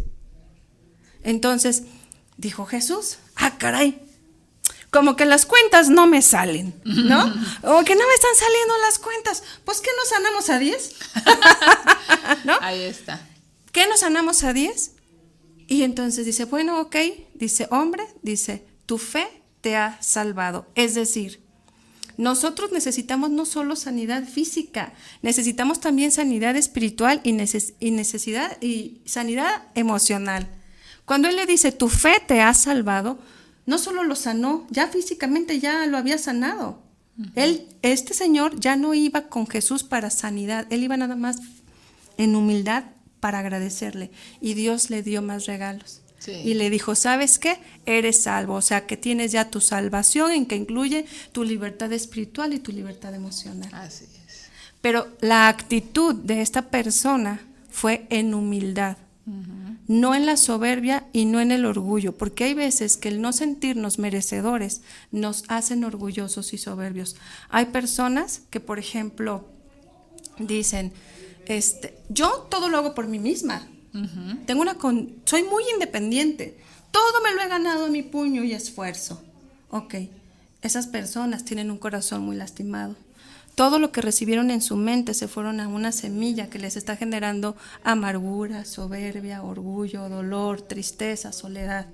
[1.23, 1.85] Entonces
[2.37, 3.99] dijo Jesús, ah, caray,
[4.91, 7.25] como que las cuentas no me salen, ¿no?
[7.63, 9.43] O que no me están saliendo las cuentas.
[9.65, 10.97] Pues que nos sanamos a 10.
[12.45, 12.59] ¿No?
[12.61, 13.27] Ahí está.
[13.75, 14.93] ¿Qué nos sanamos a 10?
[15.67, 16.95] Y entonces dice, bueno, ok,
[17.35, 19.27] dice, hombre, dice, tu fe
[19.63, 20.69] te ha salvado.
[20.77, 21.43] Es decir,
[22.17, 30.47] nosotros necesitamos no solo sanidad física, necesitamos también sanidad espiritual y, necesidad y sanidad emocional.
[31.05, 33.19] Cuando él le dice, tu fe te ha salvado,
[33.67, 36.81] no solo lo sanó, ya físicamente ya lo había sanado.
[37.35, 41.39] Él, este señor ya no iba con Jesús para sanidad, él iba nada más
[42.19, 42.94] en humildad
[43.25, 44.11] para agradecerle.
[44.43, 46.03] Y Dios le dio más regalos.
[46.27, 47.57] Y le dijo, ¿sabes qué?
[47.87, 48.53] Eres salvo.
[48.53, 52.71] O sea, que tienes ya tu salvación en que incluye tu libertad espiritual y tu
[52.71, 53.71] libertad emocional.
[53.73, 54.51] Así es.
[54.83, 58.99] Pero la actitud de esta persona fue en humildad.
[59.89, 63.33] No en la soberbia y no en el orgullo, porque hay veces que el no
[63.33, 64.83] sentirnos merecedores
[65.13, 67.17] nos hacen orgullosos y soberbios.
[67.49, 69.49] Hay personas que, por ejemplo,
[70.39, 70.93] dicen,
[71.47, 73.67] este, yo todo lo hago por mí misma.
[74.47, 74.77] Tengo una
[75.25, 76.59] soy muy independiente.
[76.91, 79.23] Todo me lo he ganado a mi puño y esfuerzo.
[79.71, 79.95] Ok,
[80.63, 82.97] esas personas tienen un corazón muy lastimado.
[83.55, 86.97] Todo lo que recibieron en su mente se fueron a una semilla que les está
[86.97, 91.87] generando amargura, soberbia, orgullo, dolor, tristeza, soledad.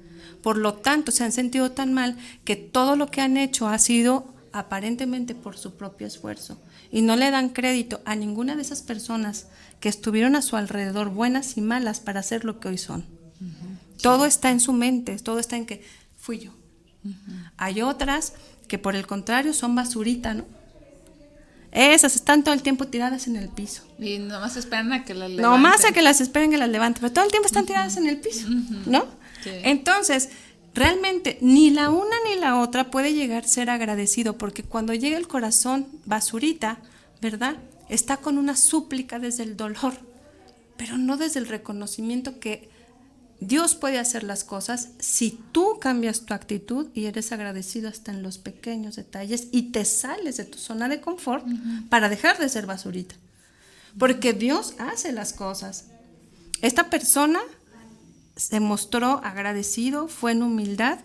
[0.43, 3.79] Por lo tanto, se han sentido tan mal que todo lo que han hecho ha
[3.79, 6.59] sido aparentemente por su propio esfuerzo
[6.91, 9.47] y no le dan crédito a ninguna de esas personas
[9.81, 13.05] que estuvieron a su alrededor, buenas y malas, para ser lo que hoy son.
[14.03, 15.85] Todo está en su mente, todo está en que
[16.17, 16.53] fui yo.
[17.57, 18.35] Hay otras
[18.69, 20.45] que por el contrario son basurita, ¿no?
[21.73, 23.85] Esas están todo el tiempo tiradas en el piso.
[23.99, 25.43] Y nomás esperan a que las levanten.
[25.43, 28.09] Nomás a que las esperen que las levanten, pero todo el tiempo están tiradas en
[28.09, 28.49] el piso,
[28.87, 29.07] ¿no?
[29.45, 30.31] Entonces,
[30.75, 35.17] realmente ni la una ni la otra puede llegar a ser agradecido, porque cuando llega
[35.17, 36.79] el corazón basurita,
[37.21, 37.57] ¿verdad?
[37.89, 39.95] Está con una súplica desde el dolor,
[40.77, 42.69] pero no desde el reconocimiento que
[43.41, 48.23] Dios puede hacer las cosas si tú cambias tu actitud y eres agradecido hasta en
[48.23, 51.47] los pequeños detalles y te sales de tu zona de confort
[51.89, 53.15] para dejar de ser basurita.
[53.99, 55.87] Porque Dios hace las cosas.
[56.61, 57.41] Esta persona
[58.41, 61.01] se mostró agradecido, fue en humildad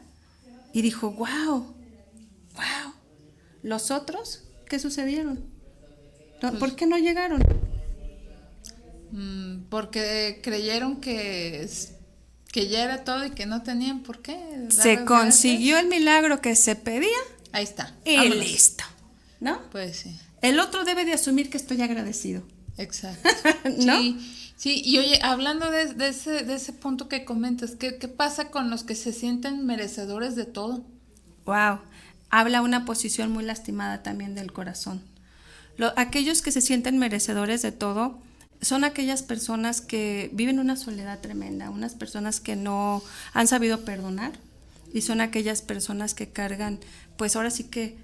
[0.71, 1.75] y dijo, wow,
[2.53, 2.93] wow.
[3.61, 5.43] ¿Los otros qué sucedieron?
[6.39, 7.43] Pues ¿Por qué no llegaron?
[9.11, 11.69] Mm, porque creyeron que,
[12.53, 14.67] que ya era todo y que no tenían por qué.
[14.69, 17.17] Se consiguió el milagro que se pedía
[17.51, 17.93] Ahí está.
[18.05, 18.37] Y Vámonos.
[18.37, 18.83] listo.
[19.41, 19.61] ¿No?
[19.71, 20.17] Pues sí.
[20.41, 22.43] El otro debe de asumir que estoy agradecido.
[22.77, 23.29] Exacto.
[23.77, 23.97] ¿No?
[23.97, 28.07] Sí, sí, y oye, hablando de, de ese, de ese punto que comentas, ¿qué, ¿qué
[28.07, 30.85] pasa con los que se sienten merecedores de todo?
[31.45, 31.79] Wow.
[32.29, 35.01] Habla una posición muy lastimada también del corazón.
[35.77, 38.19] Lo- aquellos que se sienten merecedores de todo
[38.61, 44.33] son aquellas personas que viven una soledad tremenda, unas personas que no han sabido perdonar
[44.93, 46.79] y son aquellas personas que cargan,
[47.17, 47.97] pues ahora sí que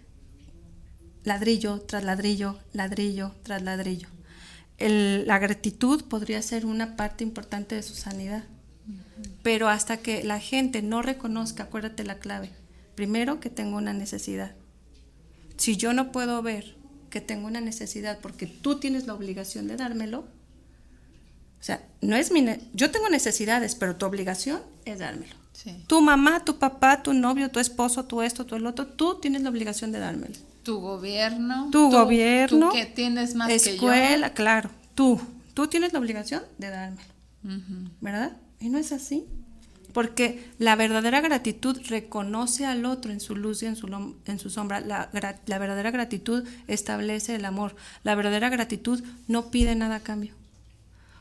[1.23, 4.07] ladrillo tras ladrillo, ladrillo tras ladrillo.
[4.85, 8.43] El- la gratitud podría ser una parte importante de su sanidad,
[9.43, 12.49] pero hasta que la gente no reconozca, acuérdate la clave,
[12.95, 14.53] primero que tengo una necesidad.
[15.57, 16.75] Si yo no puedo ver
[17.09, 20.19] que tengo una necesidad porque tú tienes la obligación de dármelo,
[21.59, 25.35] o sea, no es mi, yo tengo necesidades, pero tu obligación es dármelo.
[25.53, 25.83] Sí.
[25.85, 29.43] Tu mamá, tu papá, tu novio, tu esposo, tu esto, tu el otro, tú tienes
[29.43, 30.33] la obligación de dármelo.
[30.63, 31.65] Tu gobierno.
[31.65, 35.19] Tu tú- gobierno, Tú que tienes más escuela, claro, tú,
[35.53, 37.07] tú tienes la obligación de dármelo,
[37.41, 37.89] que yo.
[38.01, 38.37] ¿verdad?
[38.59, 39.25] Y no es así.
[39.93, 43.87] Porque la verdadera gratitud reconoce al otro en su luz y en su,
[44.25, 44.79] en su sombra.
[44.79, 45.09] La,
[45.45, 47.75] la verdadera gratitud establece el amor.
[48.03, 50.33] La verdadera gratitud no pide nada a cambio.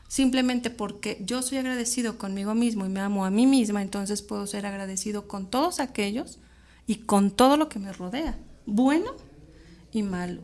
[0.07, 4.45] Simplemente porque yo soy agradecido conmigo mismo y me amo a mí misma, entonces puedo
[4.45, 6.37] ser agradecido con todos aquellos
[6.85, 9.11] y con todo lo que me rodea, bueno
[9.91, 10.41] y malo.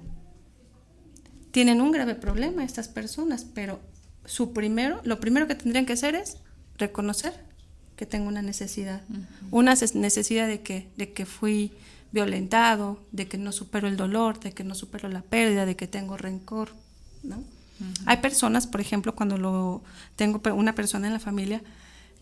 [1.51, 3.79] Tienen un grave problema estas personas, pero
[4.25, 6.37] su primero, lo primero que tendrían que hacer es
[6.77, 7.33] reconocer
[7.95, 9.01] que tengo una necesidad.
[9.49, 11.71] Una necesidad de que, de que fui
[12.11, 15.87] violentado, de que no supero el dolor, de que no supero la pérdida, de que
[15.87, 16.69] tengo rencor,
[17.23, 17.43] ¿no?
[18.05, 19.83] Hay personas, por ejemplo, cuando lo
[20.15, 21.61] tengo una persona en la familia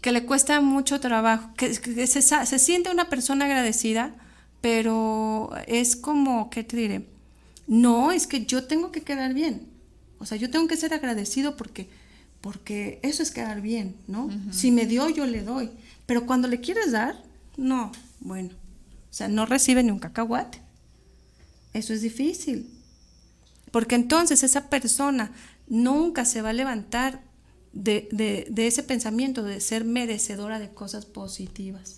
[0.02, 4.14] que le cuesta mucho trabajo, que, que se, se siente una persona agradecida,
[4.62, 7.06] pero es como, ¿qué te diré?
[7.67, 9.67] No, es que yo tengo que quedar bien.
[10.19, 11.89] O sea, yo tengo que ser agradecido porque,
[12.41, 14.30] porque eso es quedar bien, ¿no?
[14.51, 15.71] Si me dio, yo le doy.
[16.06, 17.21] Pero cuando le quieres dar,
[17.58, 18.49] no, bueno.
[19.10, 20.62] O sea, no recibe ni un cacahuate.
[21.73, 22.69] Eso es difícil.
[23.71, 25.32] Porque entonces esa persona
[25.67, 27.21] nunca se va a levantar
[27.76, 31.98] de, de- de ese pensamiento de ser merecedora de cosas positivas.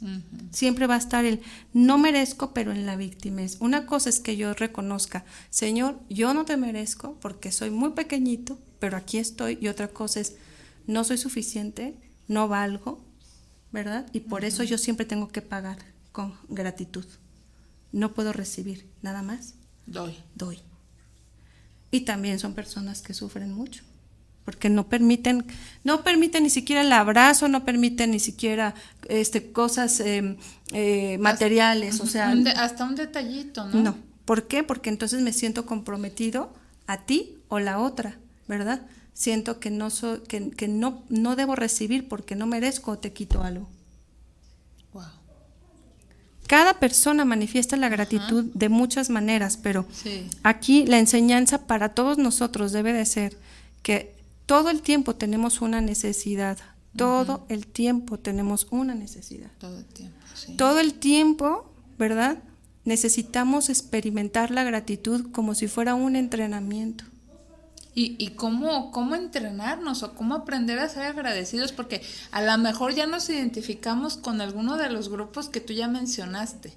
[0.52, 1.40] Siempre va a estar el
[1.72, 3.44] no merezco, pero en la víctima.
[3.60, 8.60] Una cosa es que yo reconozca, Señor, yo no te merezco porque soy muy pequeñito,
[8.80, 9.58] pero aquí estoy.
[9.62, 10.36] Y otra cosa es,
[10.88, 11.96] no soy suficiente,
[12.28, 13.06] no valgo,
[13.72, 14.08] ¿verdad?
[14.14, 15.78] Y por eso yo siempre tengo que pagar
[16.12, 17.06] con gratitud.
[17.92, 19.54] No puedo recibir nada más
[19.86, 20.16] Doy.
[20.36, 20.58] doy.
[21.92, 23.84] Y también son personas que sufren mucho,
[24.48, 25.44] porque no permiten,
[25.84, 28.76] no permiten ni siquiera el abrazo, no permiten ni siquiera
[29.10, 30.38] este, cosas eh,
[30.72, 33.82] eh, materiales, o sea, Un de- hasta un detallito, ¿no?
[33.82, 33.98] no.
[34.24, 34.64] ¿Por qué?
[34.64, 36.54] Porque entonces me siento comprometido
[36.88, 38.16] a ti o la otra,
[38.48, 38.84] ¿verdad?
[39.14, 43.12] Siento que no soy, que, que no, no debo recibir porque no merezco o te
[43.12, 43.68] quito algo.
[44.94, 45.04] Wow.
[46.48, 50.26] Cada persona manifiesta la gratitud de muchas maneras, pero Sí.
[50.44, 53.38] aquí la enseñanza para todos nosotros debe de ser
[53.84, 54.16] que
[54.48, 56.58] todo el tiempo tenemos una necesidad,
[56.96, 59.52] todo el tiempo tenemos una necesidad.
[59.60, 60.56] Todo el tiempo, sí.
[60.56, 62.40] Todo el tiempo, ¿verdad?
[62.86, 67.04] Necesitamos experimentar la gratitud como si fuera un entrenamiento.
[67.94, 72.96] Y, y cómo, cómo entrenarnos o cómo aprender a ser agradecidos, porque a lo mejor
[72.96, 76.74] ya nos identificamos con alguno de los grupos que tú ya mencionaste,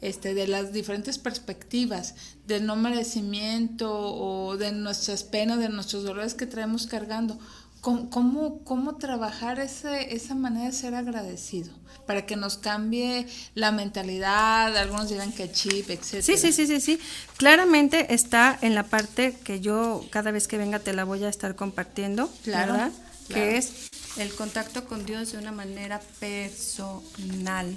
[0.00, 2.14] este, de las diferentes perspectivas,
[2.46, 7.38] del no merecimiento o de nuestras penas, de nuestros dolores que traemos cargando.
[7.80, 11.72] ¿Cómo, cómo, cómo trabajar ese, esa manera de ser agradecido?
[12.08, 16.20] Para que nos cambie la mentalidad, algunos dirán que chip, etc.
[16.22, 16.98] Sí, sí, sí, sí, sí.
[17.36, 21.28] Claramente está en la parte que yo cada vez que venga te la voy a
[21.28, 22.92] estar compartiendo, Claro, ¿verdad?
[23.28, 23.42] claro.
[23.44, 27.76] Que es el contacto con Dios de una manera personal.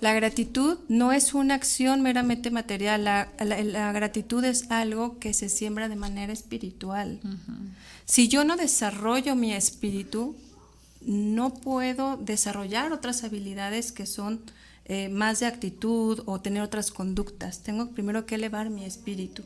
[0.00, 5.32] La gratitud no es una acción meramente material, la, la- la gratitud es algo que
[5.32, 7.18] se siembra de manera espiritual.
[8.04, 10.36] Si yo no desarrollo mi espíritu,
[11.00, 14.40] no puedo desarrollar otras habilidades que son
[14.84, 17.62] eh, más de actitud o tener otras conductas.
[17.62, 19.42] Tengo primero que elevar mi espíritu.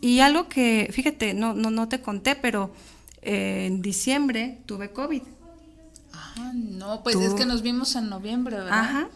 [0.00, 2.72] Y algo que, fíjate, no, no, no te conté, pero
[3.22, 5.22] eh, en diciembre tuve COVID.
[6.12, 8.72] Ah, no, pues Tú- es que nos vimos en noviembre, ¿verdad?
[8.78, 9.08] Ajá.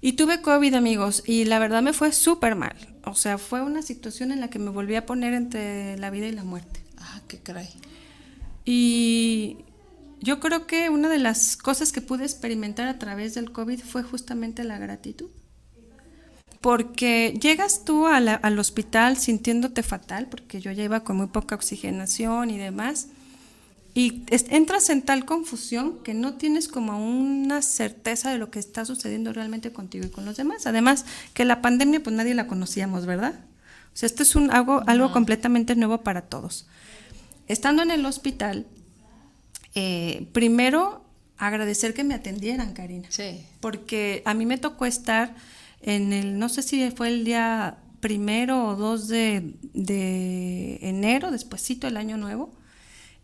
[0.00, 2.76] Y tuve COVID, amigos, y la verdad me fue súper mal.
[3.04, 6.26] O sea, fue una situación en la que me volví a poner entre la vida
[6.26, 6.84] y la muerte.
[6.98, 7.68] Ah, qué caray.
[8.64, 9.58] Y
[10.20, 14.02] yo creo que una de las cosas que pude experimentar a través del COVID fue
[14.02, 15.30] justamente la gratitud.
[16.60, 22.50] porque llegas tú al hospital sintiéndote fatal, porque yo ya iba con muy poca oxigenación
[22.50, 23.08] y demás,
[23.98, 28.84] y entras en tal confusión que no tienes como una certeza de lo que está
[28.84, 30.68] sucediendo realmente contigo y con los demás.
[30.68, 33.40] Además, que la pandemia pues nadie la conocíamos, ¿verdad?
[33.92, 36.68] O sea, esto es un, algo, algo completamente nuevo para todos.
[37.48, 38.66] Estando en el hospital,
[39.74, 41.04] eh, primero
[41.36, 43.08] agradecer que me atendieran, Karina.
[43.10, 43.44] Sí.
[43.58, 45.34] Porque a mí me tocó estar
[45.80, 51.88] en el, no sé si fue el día primero o dos de, de enero, despuésito
[51.88, 52.56] del año nuevo,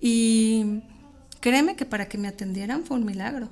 [0.06, 0.82] y
[1.40, 3.48] créeme que para que me atendieran fue un milagro.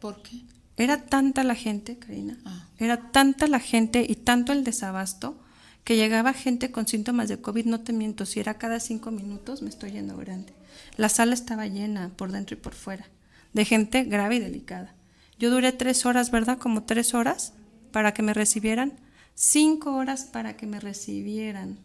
[0.00, 0.40] ¿Por qué?
[0.78, 2.66] Era tanta la gente, Karina, ah.
[2.78, 5.38] era tanta la gente y tanto el desabasto
[5.84, 9.60] que llegaba gente con síntomas de COVID, no te miento, si era cada cinco minutos
[9.60, 10.54] me estoy yendo grande.
[10.96, 13.04] La sala estaba llena por dentro y por fuera,
[13.52, 14.94] de gente grave y delicada.
[15.38, 16.56] Yo duré tres horas, ¿verdad?
[16.56, 17.52] Como tres horas
[17.92, 18.94] para que me recibieran,
[19.34, 21.78] cinco horas para que me recibieran,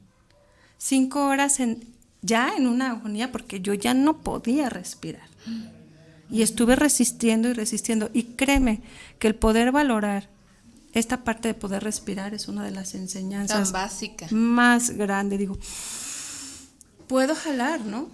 [0.77, 1.94] cinco horas en,
[2.25, 5.29] ya en una agonía porque yo ya no podía respirar.
[6.29, 8.09] Y estuve resistiendo y resistiendo.
[8.13, 8.81] Y créeme
[9.19, 10.29] que el poder valorar
[10.93, 13.73] esta parte de poder respirar es una de las enseñanzas
[14.31, 15.37] más grandes.
[15.37, 15.57] Digo,
[17.07, 18.09] puedo jalar, ¿no?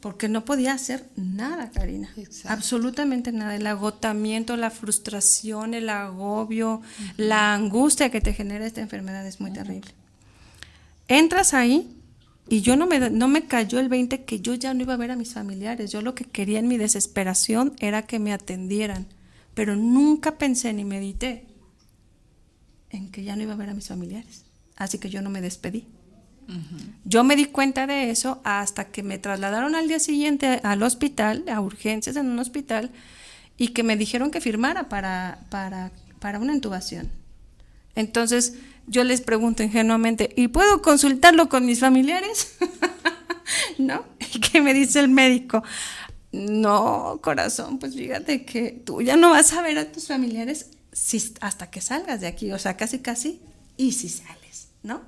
[0.00, 2.12] Porque no podía hacer nada, Karina.
[2.48, 3.54] Absolutamente nada.
[3.54, 6.82] El agotamiento, la frustración, el agobio,
[7.16, 9.92] la angustia que te genera esta enfermedad es muy terrible.
[11.06, 12.01] Entras ahí
[12.48, 14.98] y yo no me, no me cayó el 20 que yo ya no iba a
[14.98, 15.90] ver a mis familiares.
[15.90, 19.06] Yo lo que quería en mi desesperación era que me atendieran.
[19.54, 21.46] Pero nunca pensé ni medité
[22.90, 24.44] en que ya no iba a ver a mis familiares.
[24.76, 25.86] Así que yo no me despedí.
[27.04, 31.44] Yo me di cuenta de eso hasta que me trasladaron al día siguiente al hospital,
[31.48, 32.90] a urgencias en un hospital,
[33.56, 37.10] y que me dijeron que firmara para, para, para una intubación.
[37.94, 38.54] Entonces,
[38.86, 42.54] yo les pregunto ingenuamente, ¿y puedo consultarlo con mis familiares?
[43.78, 44.04] ¿No?
[44.34, 45.62] ¿Y qué me dice el médico?
[46.32, 51.34] No, corazón, pues fíjate que tú ya no vas a ver a tus familiares si,
[51.40, 53.40] hasta que salgas de aquí, o sea, casi, casi,
[53.76, 55.02] y si sales, ¿no?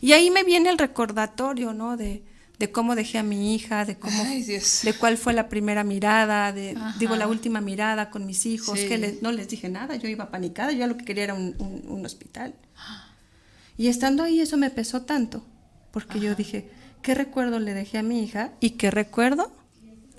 [0.00, 1.96] Y ahí me viene el recordatorio, ¿no?
[1.96, 2.22] De,
[2.62, 6.78] de cómo dejé a mi hija, de cómo, de cuál fue la primera mirada, de,
[7.00, 10.70] digo, la última mirada con mis hijos, que no les dije nada, yo iba panicada,
[10.70, 12.54] yo lo que quería era un, hospital.
[13.76, 15.44] Y estando ahí eso me pesó tanto,
[15.90, 16.70] porque yo dije,
[17.02, 19.50] ¿qué recuerdo le dejé a mi hija y qué recuerdo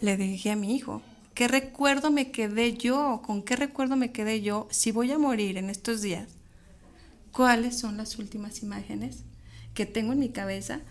[0.01, 1.01] le dejé a mi hijo?
[1.35, 3.21] ¿Qué recuerdo me quedé yo?
[3.25, 6.27] ¿Con qué recuerdo me quedé yo si voy a morir en estos días?
[7.31, 9.23] ¿Cuáles son las últimas imágenes
[9.73, 10.81] que tengo en mi cabeza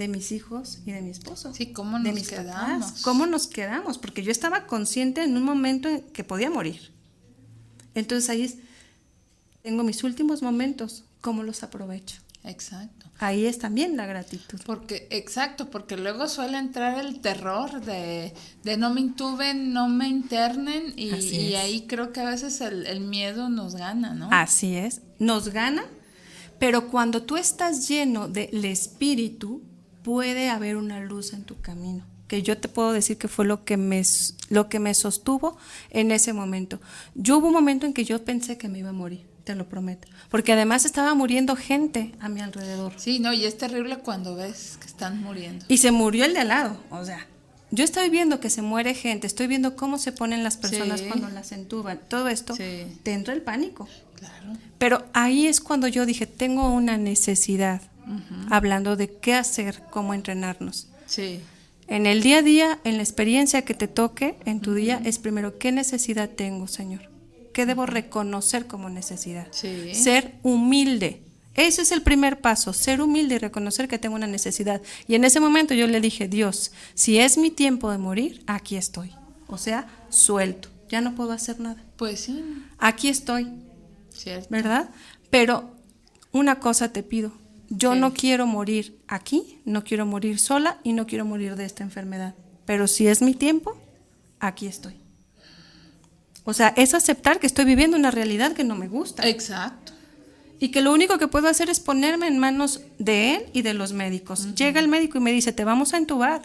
[0.00, 1.52] de mis hijos y de mi esposo.
[1.52, 3.02] Sí, ¿cómo nos quedamos?
[3.02, 3.98] ¿Cómo nos quedamos?
[3.98, 6.90] Porque yo estaba consciente en un momento en que podía morir.
[7.94, 8.60] Entonces ahí
[9.62, 12.16] tengo mis últimos momentos, ¿cómo los aprovecho?
[12.44, 13.06] Exacto.
[13.18, 14.58] Ahí es también la gratitud.
[14.64, 18.32] Porque, exacto, porque luego suele entrar el terror de,
[18.78, 23.00] no me intuben, no me internen y, y ahí creo que a veces el, el
[23.00, 24.30] miedo nos gana, ¿no?
[24.32, 25.84] Así es, nos gana,
[26.58, 29.62] pero cuando tú estás lleno del espíritu,
[30.02, 33.64] puede haber una luz en tu camino que yo te puedo decir que fue lo
[33.64, 34.04] que me
[34.50, 35.58] lo que me sostuvo
[35.90, 36.80] en ese momento.
[37.16, 39.68] Yo hubo un momento en que yo pensé que me iba a morir, te lo
[39.68, 42.92] prometo, porque además estaba muriendo gente a mi alrededor.
[42.98, 45.64] Sí, no, y es terrible cuando ves que están muriendo.
[45.66, 47.26] Y se murió el de al lado, o sea,
[47.72, 51.28] yo estoy viendo que se muere gente, estoy viendo cómo se ponen las personas cuando
[51.30, 53.88] las entuban, todo esto, te entra el pánico.
[54.14, 54.56] Claro.
[54.78, 57.82] Pero ahí es cuando yo dije, tengo una necesidad
[58.50, 60.88] hablando de qué hacer, cómo entrenarnos.
[61.06, 61.40] Sí.
[61.86, 65.18] En el día a día, en la experiencia que te toque en tu día, es
[65.18, 67.10] primero qué necesidad tengo, Señor.
[67.52, 69.50] ¿Qué debo reconocer como necesidad?
[69.52, 71.22] Ser humilde.
[71.54, 74.80] Ese es el primer paso, ser humilde y reconocer que tengo una necesidad.
[75.08, 78.76] Y en ese momento yo le dije, Dios, si es mi tiempo de morir, aquí
[78.76, 79.12] estoy.
[79.48, 81.84] O sea, suelto, ya no puedo hacer nada.
[81.96, 82.44] Pues sí.
[82.78, 83.48] Aquí estoy.
[84.48, 84.90] ¿Verdad?
[85.28, 85.74] Pero
[86.30, 87.32] una cosa te pido,
[87.70, 91.84] yo no quiero morir aquí, no quiero morir sola y no quiero morir de esta
[91.84, 92.34] enfermedad.
[92.66, 93.76] Pero si es mi tiempo,
[94.40, 94.96] aquí estoy.
[96.44, 99.28] O sea, es aceptar que estoy viviendo una realidad que no me gusta.
[99.28, 99.92] Exacto.
[100.60, 103.72] Y que lo único que puedo hacer es ponerme en manos de él y de
[103.72, 104.54] los médicos.
[104.54, 106.42] Llega el médico y me dice, te vamos a entubar.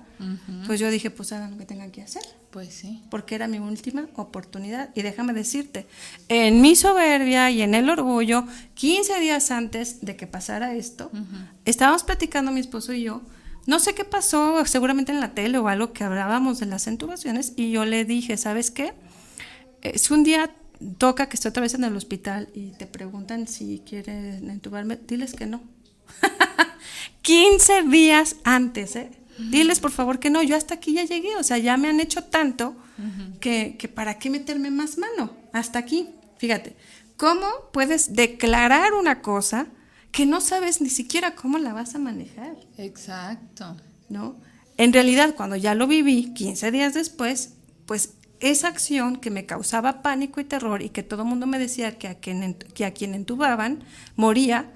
[0.66, 2.24] Pues yo dije, pues hagan lo que tengan que hacer.
[2.50, 3.04] Pues sí.
[3.12, 4.90] Porque era mi última oportunidad.
[4.96, 5.86] Y déjame decirte,
[6.30, 8.46] en mi soberbia y en el orgullo,
[8.76, 11.12] 15 días antes de que pasara esto,
[11.66, 13.22] estábamos platicando mi esposo y yo.
[13.68, 17.54] No sé qué pasó, seguramente en la tele o algo que hablábamos de las intubaciones,
[17.56, 18.94] y yo le dije, ¿sabes qué?
[19.82, 20.56] Es un día
[20.98, 25.34] toca que esté otra vez en el hospital y te preguntan si quieren entubarme, diles
[25.34, 25.62] que no.
[27.22, 29.12] 15 días antes, ¿eh?
[29.38, 32.00] Diles por favor que no, yo hasta aquí ya llegué, o sea, ya me han
[32.00, 32.76] hecho tanto
[33.42, 36.10] que, que para qué meterme más mano, hasta aquí.
[36.38, 36.76] Fíjate,
[37.18, 39.68] ¿cómo puedes declarar una cosa
[40.14, 42.56] que no sabes ni siquiera cómo la vas a manejar?
[42.78, 43.76] Exacto.
[44.08, 44.38] ¿No?
[44.78, 47.54] En realidad, cuando ya lo viví, 15 días después,
[47.86, 51.58] pues esa acción que me causaba pánico y terror y que todo el mundo me
[51.58, 53.84] decía que a quien, que a quien entubaban
[54.16, 54.72] moría,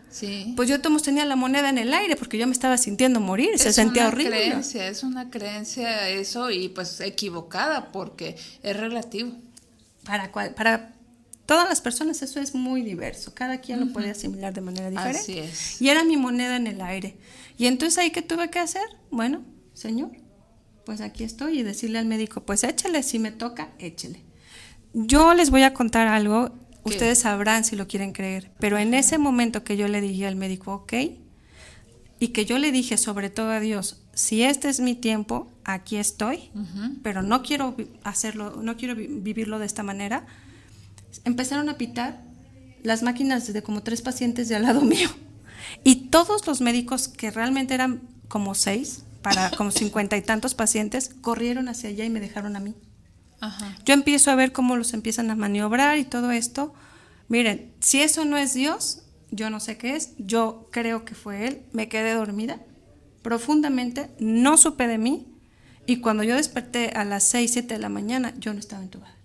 [0.55, 3.73] pues yo tenía la moneda en el aire porque yo me estaba sintiendo morir, se
[3.73, 4.37] sentía horrible.
[4.37, 9.33] Creencia, es una creencia eso y pues equivocada porque es relativo.
[10.05, 10.93] Para, para
[11.45, 15.19] todas las personas eso es muy diverso, cada quien lo puede asimilar de manera diferente.
[15.19, 15.81] Así es.
[15.81, 17.17] Y era mi moneda en el aire.
[17.57, 18.83] Y entonces ahí qué tuve que hacer?
[19.11, 19.43] Bueno,
[19.73, 20.11] señor,
[20.89, 24.23] pues aquí estoy y decirle al médico, pues échale, si me toca, échele.
[24.93, 26.49] Yo les voy a contar algo,
[26.81, 30.35] ustedes sabrán si lo quieren creer, pero en ese momento que yo le dije al
[30.35, 30.93] médico, ok,
[32.19, 35.97] y que yo le dije sobre todo a Dios, si este es mi tiempo, aquí
[35.97, 36.49] estoy,
[37.03, 40.25] pero no quiero hacerlo, no quiero vivirlo de esta manera,
[41.23, 42.19] empezaron a pitar
[42.81, 45.09] las máquinas de como tres pacientes de al lado mío.
[45.83, 51.11] Y todos los médicos, que realmente eran como seis, para como cincuenta y tantos pacientes,
[51.21, 52.75] corrieron hacia allá y me dejaron a mí.
[53.85, 56.73] Yo empiezo a ver cómo los empiezan a maniobrar y todo esto.
[57.29, 61.47] Miren, si eso no es Dios, yo no sé qué es, yo creo que fue
[61.47, 62.59] Él, me quedé dormida
[63.21, 65.27] profundamente, no supe de mí
[65.85, 69.18] y cuando yo desperté a las 6, 7 de la mañana, yo no estaba entubada.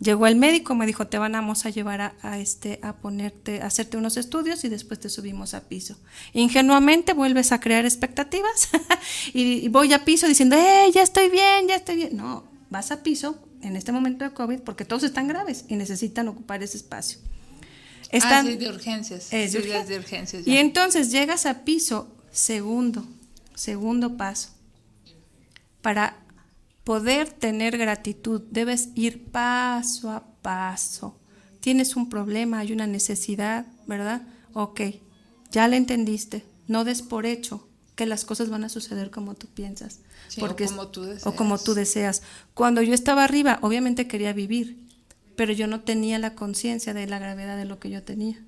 [0.00, 3.96] Llegó el médico, me dijo, te vamos a llevar a, este, a ponerte, a hacerte
[3.96, 5.96] unos estudios y después te subimos a piso.
[6.32, 8.68] Ingenuamente vuelves a crear expectativas
[9.32, 12.16] y, voy a piso diciendo, eh, ya estoy bien, ya estoy bien.
[12.16, 16.26] No, vas a piso en este momento de COVID porque todos están graves y necesitan
[16.26, 17.20] ocupar ese espacio.
[18.10, 19.32] Están, ah, sí, de urgencias.
[19.32, 20.46] Es de, urgencias.
[20.46, 23.06] y entonces llegas a piso segundo,
[23.54, 24.50] segundo paso,
[25.82, 26.23] para
[26.84, 31.18] poder tener gratitud, debes ir paso a paso.
[31.60, 34.22] Tienes un problema, hay una necesidad, ¿verdad?
[34.52, 34.80] Ok,
[35.50, 36.44] ya le entendiste.
[36.68, 37.66] No des por hecho
[37.96, 40.00] que las cosas van a suceder como tú piensas.
[40.38, 41.26] porque o como tú deseas.
[41.26, 42.22] O como tú deseas.
[42.52, 44.78] Cuando yo estaba arriba, obviamente quería vivir,
[45.36, 48.44] pero yo no tenía la conciencia de la gravedad de lo que yo tenía.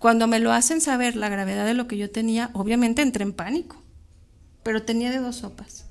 [0.00, 3.32] Cuando me lo hacen saber la gravedad de lo que yo tenía, obviamente entré en
[3.32, 3.80] pánico,
[4.64, 5.81] pero tenía de dos sopas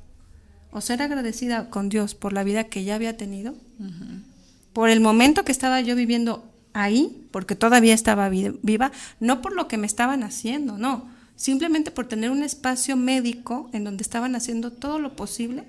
[0.72, 3.53] o ser agradecida con Dios por la vida que ya había tenido,
[4.74, 6.43] por el momento que estaba yo viviendo
[6.74, 12.07] ahí, porque todavía estaba viva, no por lo que me estaban haciendo, no, simplemente por
[12.07, 15.65] tener un espacio médico en donde estaban haciendo todo lo posible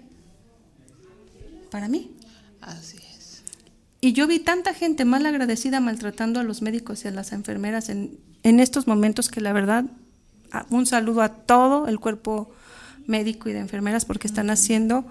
[1.70, 2.10] para mí.
[2.60, 3.42] Así es.
[4.00, 7.88] Y yo vi tanta gente mal agradecida maltratando a los médicos y a las enfermeras
[7.88, 9.84] en, en estos momentos que la verdad,
[10.70, 12.52] un saludo a todo el cuerpo
[13.06, 15.04] médico y de enfermeras porque están haciendo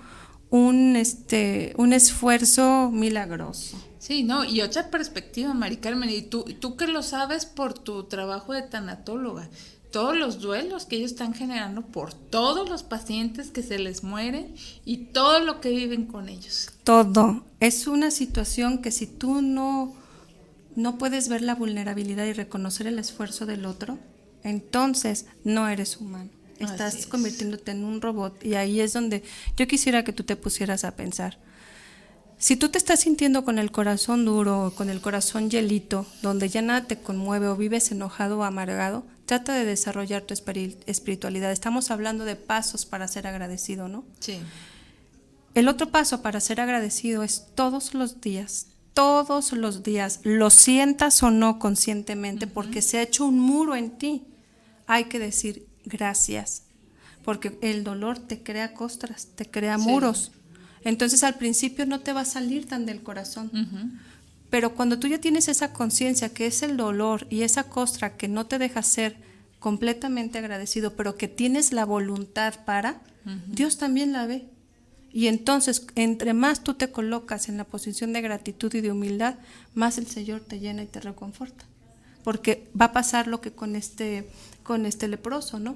[0.52, 3.78] un, este, un esfuerzo milagroso.
[3.98, 8.04] Sí, no, y otra perspectiva, Mari Carmen, y tú, tú que lo sabes por tu
[8.04, 9.50] trabajo de tanatóloga,
[9.92, 14.54] todos los duelos que ellos están generando por todos los pacientes que se les mueren
[14.86, 16.70] y todo lo que viven con ellos.
[16.84, 17.44] Todo.
[17.60, 19.94] Es una situación que si tú no,
[20.76, 24.00] no puedes ver la vulnerabilidad y reconocer el esfuerzo del otro,
[24.44, 29.24] entonces no eres humano estás convirtiéndote en un robot y ahí es donde
[29.58, 31.38] yo quisiera que tú te pusieras a pensar.
[32.38, 36.64] Si tú te estás sintiendo con el corazón duro, con el corazón hielito, donde ya
[36.64, 41.52] nada te conmueve o vives enojado o amargado, trata de desarrollar tu espiritualidad.
[41.52, 44.04] Estamos hablando de pasos para ser agradecido, ¿no?
[44.20, 44.40] Sí.
[45.54, 51.22] El otro paso para ser agradecido es todos los días, todos los días, lo sientas
[51.22, 54.24] o no conscientemente, porque se ha hecho un muro en ti.
[54.88, 56.64] Hay que decir, gracias,
[57.24, 60.32] porque el dolor te crea costras, te crea muros.
[60.84, 63.52] Entonces al principio no te va a salir tan del corazón.
[64.50, 68.28] Pero cuando tú ya tienes esa conciencia que es el dolor y esa costra que
[68.28, 69.16] no te deja ser
[69.60, 73.02] completamente agradecido, pero que tienes la voluntad para,
[73.48, 74.50] Dios también la ve.
[75.14, 79.36] Y entonces, entre más tú te colocas en la posición de gratitud y de humildad,
[79.74, 81.66] más el Señor te llena y te reconforta.
[82.24, 84.30] Porque va a pasar lo que con este
[84.72, 85.76] con este leproso, ¿no?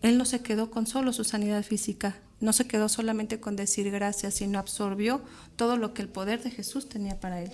[0.00, 3.90] Él no se quedó con solo su sanidad física, no se quedó solamente con decir
[3.90, 5.20] gracias, sino absorbió
[5.56, 7.52] todo lo que el poder de Jesús tenía para él.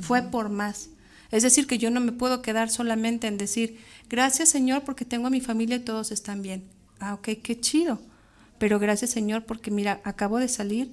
[0.00, 0.90] Fue por más.
[1.32, 5.26] Es decir, que yo no me puedo quedar solamente en decir, gracias Señor porque tengo
[5.26, 6.62] a mi familia y todos están bien.
[7.00, 8.00] Ah, ok, qué chido.
[8.58, 10.92] Pero gracias Señor porque mira, acabo de salir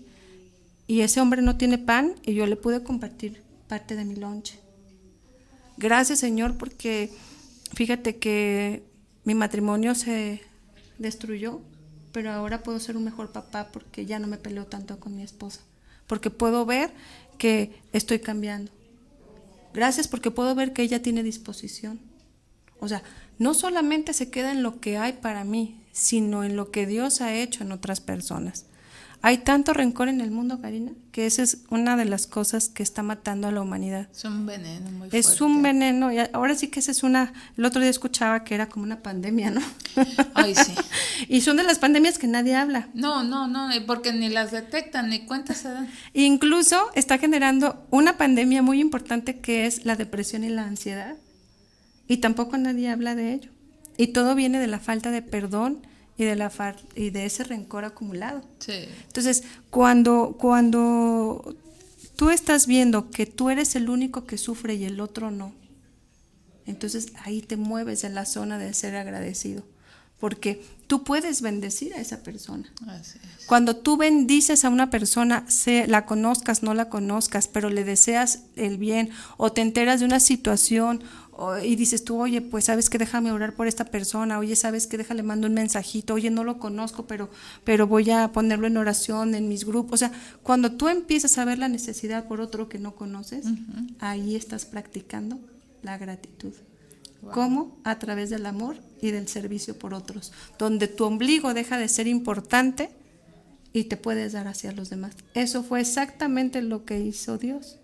[0.88, 4.60] y ese hombre no tiene pan y yo le pude compartir parte de mi lonche.
[5.78, 7.12] Gracias Señor porque
[7.78, 8.82] fíjate que
[9.24, 10.42] mi matrimonio se
[10.98, 11.62] destruyó,
[12.12, 15.22] pero ahora puedo ser un mejor papá porque ya no me peleo tanto con mi
[15.22, 15.62] esposa,
[16.08, 16.90] porque puedo ver
[17.38, 18.72] que estoy cambiando.
[19.76, 22.00] Gracias porque puedo ver que ella tiene disposición.
[22.80, 23.04] O sea,
[23.38, 27.22] no solamente se queda en lo que hay para mí, sino en lo que Dios
[27.22, 28.66] ha hecho en otras personas.
[29.24, 32.84] Hay tanto rencor en el mundo, Karina, que esa es una de las cosas que
[32.84, 34.08] está matando a la humanidad.
[34.12, 35.44] Es un veneno muy Es fuerte.
[35.44, 36.12] un veneno.
[36.14, 37.34] Y ahora sí que esa es una.
[37.58, 39.62] El otro día escuchaba que era como una pandemia, ¿no?
[40.36, 40.74] Ay, sí.
[41.28, 42.90] y son de las pandemias que nadie habla.
[42.94, 45.90] No, no, no, eh, porque ni las detectan, ni cuenta se dan.
[46.14, 51.16] Incluso está generando una pandemia muy importante que es la depresión y la ansiedad.
[52.08, 53.50] Y tampoco nadie habla de ello.
[53.98, 55.86] Y todo viene de la falta de perdón
[56.18, 56.52] y de, la
[56.96, 58.42] y de ese rencor acumulado.
[58.60, 58.86] Sí.
[59.06, 61.56] Entonces, cuando, cuando
[62.16, 65.54] tú estás viendo que tú eres el único que sufre y el otro no,
[66.66, 69.64] entonces ahí te mueves en la zona de ser agradecido,
[70.20, 72.74] porque tú puedes bendecir a esa persona.
[72.88, 73.46] Así es.
[73.46, 78.42] Cuando tú bendices a una persona, se, la conozcas, no la conozcas, pero le deseas
[78.56, 81.04] el bien o te enteras de una situación
[81.64, 84.98] y dices tú, oye, pues sabes que déjame orar por esta persona, oye, sabes que
[84.98, 87.30] déjale mando un mensajito, oye, no lo conozco, pero,
[87.64, 89.94] pero voy a ponerlo en oración en mis grupos.
[89.94, 90.12] O sea,
[90.42, 93.46] cuando tú empiezas a ver la necesidad por otro que no conoces,
[94.00, 95.40] ahí estás practicando
[95.84, 96.54] la gratitud.
[97.32, 97.78] ¿Cómo?
[97.84, 102.08] A través del amor y del servicio por otros, donde tu ombligo deja de ser
[102.08, 102.90] importante
[103.74, 105.14] y te puedes dar hacia los demás.
[105.34, 107.78] Eso fue exactamente lo que hizo Dios.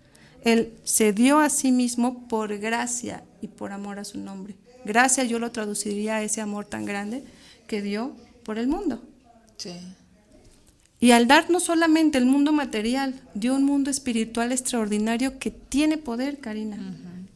[0.44, 4.56] Él se dio a sí mismo por gracia y por amor a su nombre.
[4.86, 7.24] Gracia yo lo traduciría a ese amor tan grande
[7.68, 9.04] que dio por el mundo.
[9.58, 9.72] Sí.
[11.00, 15.98] Y al dar no solamente el mundo material, dio un mundo espiritual extraordinario que tiene
[15.98, 16.78] poder, Karina.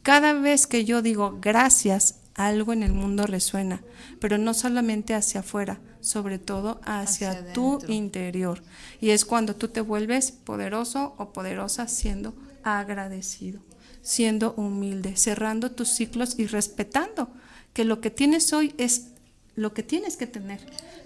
[0.02, 3.82] Cada vez que yo digo gracias, algo en el mundo resuena,
[4.20, 8.62] pero no solamente hacia afuera, sobre todo hacia, Hacia tu interior.
[9.00, 13.60] Y es cuando tú te vuelves poderoso o poderosa siendo agradecido,
[14.02, 17.28] siendo humilde, cerrando tus ciclos y respetando
[17.72, 19.08] que lo que tienes hoy es
[19.54, 20.60] lo que tienes que tener.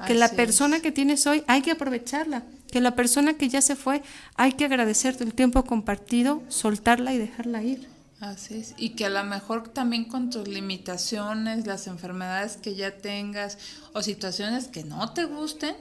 [0.07, 0.37] Que la Así es.
[0.37, 2.43] persona que tienes hoy hay que aprovecharla.
[2.71, 4.03] Que la persona que ya se fue
[4.35, 7.89] hay que agradecerte el tiempo compartido, soltarla y dejarla ir.
[8.21, 8.75] Así es.
[8.77, 13.59] Y que a lo mejor también con tus limitaciones, las enfermedades que ya tengas
[13.95, 15.75] o situaciones que no te gusten,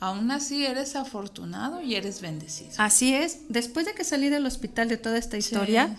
[0.00, 2.72] aún así eres afortunado y eres bendecido.
[2.78, 3.40] Así es.
[3.48, 5.96] Después de que salí del hospital de toda esta Sí.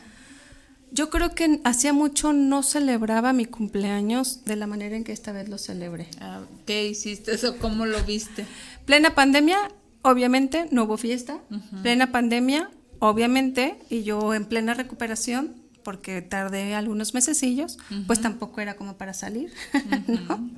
[0.93, 5.31] Yo creo que hacía mucho no celebraba mi cumpleaños de la manera en que esta
[5.31, 6.07] vez lo celebré.
[6.21, 7.57] Ah, ¿Qué hiciste eso?
[7.57, 8.45] ¿Cómo lo viste?
[8.85, 9.57] Plena pandemia,
[10.03, 11.39] obviamente, no hubo fiesta.
[11.81, 12.69] Plena pandemia,
[12.99, 19.15] obviamente, y yo en plena recuperación, porque tardé algunos mesecillos, pues tampoco era como para
[19.15, 19.51] salir,
[20.07, 20.51] ¿no?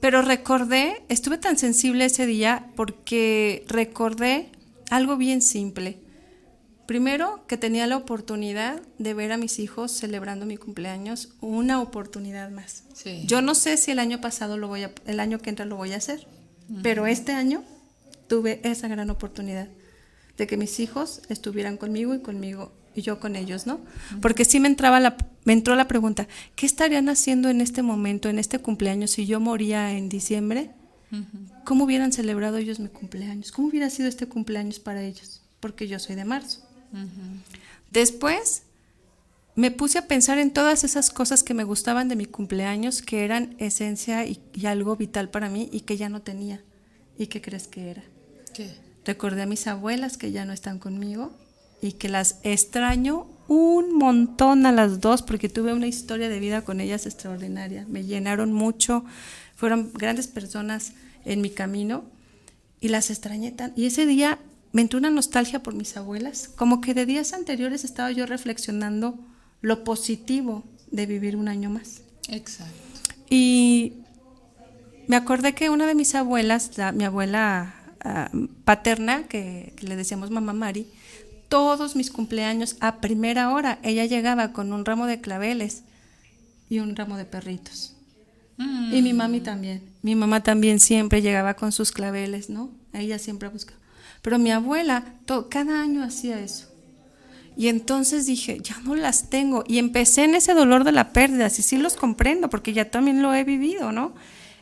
[0.00, 4.50] Pero recordé, estuve tan sensible ese día porque recordé
[4.90, 5.98] algo bien simple.
[6.90, 12.50] Primero, que tenía la oportunidad de ver a mis hijos celebrando mi cumpleaños, una oportunidad
[12.50, 12.82] más.
[12.94, 13.22] Sí.
[13.26, 15.76] Yo no sé si el año pasado lo voy a, el año que entra lo
[15.76, 16.26] voy a hacer,
[16.82, 17.62] pero este año
[18.26, 19.68] tuve esa gran oportunidad
[20.36, 23.78] de que mis hijos estuvieran conmigo y conmigo y yo con ellos, ¿no?
[24.20, 26.26] Porque sí me entraba la, me entró la pregunta,
[26.56, 30.72] ¿qué estarían haciendo en este momento, en este cumpleaños, si yo moría en diciembre?
[31.64, 33.52] ¿Cómo hubieran celebrado ellos mi cumpleaños?
[33.52, 35.40] ¿Cómo hubiera sido este cumpleaños para ellos?
[35.60, 36.68] Porque yo soy de marzo.
[37.90, 38.62] Después
[39.54, 43.24] me puse a pensar en todas esas cosas que me gustaban de mi cumpleaños, que
[43.24, 46.62] eran esencia y, y algo vital para mí y que ya no tenía.
[47.18, 48.02] ¿Y qué crees que era?
[48.54, 48.70] ¿Qué?
[49.04, 51.32] Recordé a mis abuelas que ya no están conmigo
[51.82, 56.62] y que las extraño un montón a las dos porque tuve una historia de vida
[56.62, 57.84] con ellas extraordinaria.
[57.88, 59.04] Me llenaron mucho,
[59.56, 60.92] fueron grandes personas
[61.24, 62.04] en mi camino
[62.80, 63.72] y las extrañé tan.
[63.74, 64.38] Y ese día
[64.72, 69.18] me entró una nostalgia por mis abuelas, como que de días anteriores estaba yo reflexionando
[69.62, 72.02] lo positivo de vivir un año más.
[72.28, 72.74] Exacto.
[73.28, 73.94] Y
[75.06, 78.30] me acordé que una de mis abuelas, la- mi abuela ah,
[78.64, 80.86] paterna, que, que le decíamos mamá Mari,
[81.48, 85.82] todos mis cumpleaños a primera hora, ella llegaba con un ramo de claveles
[86.68, 87.96] y un ramo de perritos.
[88.56, 89.82] Mm, Y mi mami también.
[90.02, 92.70] Mi mamá también siempre llegaba con sus claveles, ¿no?
[92.92, 93.78] Ella siempre buscaba.
[94.22, 96.66] Pero mi abuela to- cada año hacía eso.
[97.56, 99.64] Y entonces dije, ya no las tengo.
[99.66, 103.22] Y empecé en ese dolor de la pérdida, y sí los comprendo, porque ya también
[103.22, 104.14] lo he vivido, ¿no?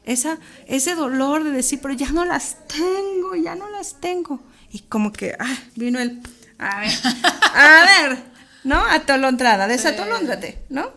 [0.05, 4.41] Esa, ese dolor de decir, pero ya no las tengo, ya no las tengo.
[4.73, 6.21] y como que, ah, vino el,
[6.59, 6.91] a ver,
[7.55, 8.19] a ver,
[8.65, 8.77] ¿no?
[8.85, 10.91] Atolondrada, desatolóndrate, ¿no?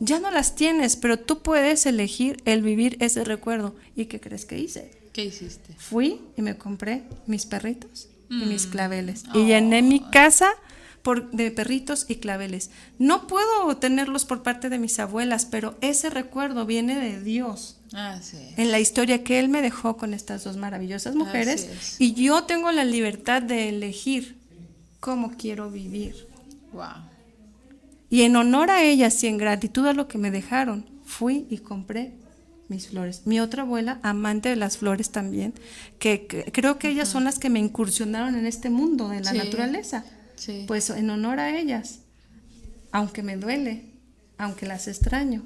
[0.00, 3.74] Ya no las tienes, pero tú puedes elegir el vivir ese recuerdo.
[3.96, 4.97] ¿Y qué crees que hice?
[5.12, 5.74] ¿Qué hiciste?
[5.78, 8.70] Fui y me compré mis perritos y mis mm.
[8.70, 9.24] claveles.
[9.34, 10.48] Y llené mi casa
[11.02, 12.70] por, de perritos y claveles.
[12.98, 17.78] No puedo tenerlos por parte de mis abuelas, pero ese recuerdo viene de Dios.
[18.56, 21.96] En la historia que Él me dejó con estas dos maravillosas mujeres.
[21.98, 24.36] Y yo tengo la libertad de elegir
[25.00, 26.28] cómo quiero vivir.
[28.10, 31.58] Y en honor a ellas y en gratitud a lo que me dejaron, fui y
[31.58, 32.12] compré
[32.68, 33.22] mis flores.
[33.24, 35.54] Mi otra abuela, amante de las flores también,
[35.98, 40.04] que, creo que ellas son las que me incursionaron en este mundo de la naturaleza.
[40.66, 42.00] Pues en honor a ellas,
[42.92, 43.86] aunque me duele,
[44.36, 45.44] aunque las extraño,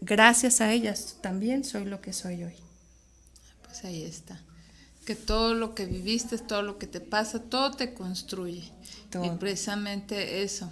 [0.00, 2.54] gracias a ellas también soy lo que soy hoy.
[3.64, 4.40] Pues ahí está.
[5.04, 8.70] Que todo lo que viviste, todo lo que te pasa, todo te construye.
[9.24, 10.70] Y precisamente eso,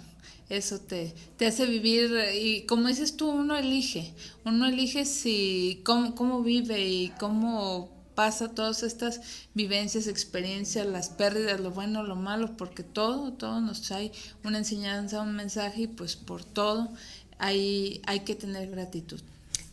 [0.49, 4.13] eso te, te hace vivir, y como dices tú, uno elige,
[4.45, 9.21] uno elige si, cómo, cómo vive y cómo pasa todas estas
[9.53, 14.11] vivencias, experiencias, las pérdidas, lo bueno, lo malo, porque todo, todo nos trae
[14.43, 16.89] una enseñanza, un mensaje y pues por todo
[17.37, 19.21] hay, hay que tener gratitud.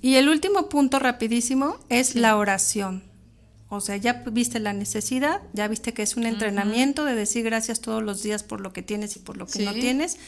[0.00, 3.02] Y el último punto rapidísimo es la oración.
[3.68, 7.80] O sea, ya viste la necesidad, ya viste que es un entrenamiento de decir gracias
[7.80, 10.18] todos los días por lo que tienes y por lo que no tienes.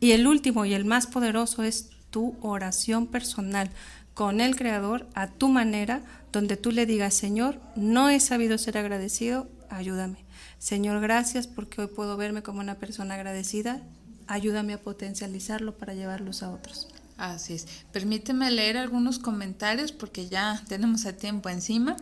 [0.00, 3.70] Y el último y el más poderoso es tu oración personal
[4.14, 8.78] con el Creador a tu manera, donde tú le digas, Señor, no he sabido ser
[8.78, 10.24] agradecido, ayúdame.
[10.58, 13.82] Señor, gracias porque hoy puedo verme como una persona agradecida,
[14.26, 16.88] ayúdame a potencializarlo para llevarlos a otros.
[17.16, 17.66] Así es.
[17.92, 21.96] Permíteme leer algunos comentarios porque ya tenemos el tiempo encima.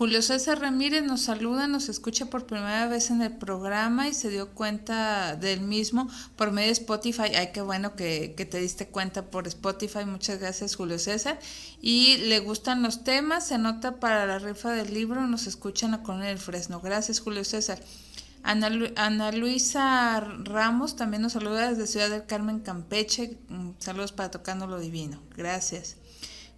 [0.00, 4.30] Julio César Ramírez nos saluda, nos escucha por primera vez en el programa y se
[4.30, 7.34] dio cuenta del mismo por medio de Spotify.
[7.36, 10.06] Ay, qué bueno que, que, te diste cuenta por Spotify.
[10.06, 11.38] Muchas gracias, Julio César.
[11.82, 16.02] Y le gustan los temas, se anota para la rifa del libro, nos escuchan a
[16.02, 16.80] Coronel Fresno.
[16.80, 17.78] Gracias, Julio César.
[18.42, 23.36] Ana, Luisa Ramos también nos saluda desde Ciudad del Carmen, Campeche.
[23.50, 25.20] Mm, saludos para Tocando lo Divino.
[25.36, 25.99] Gracias.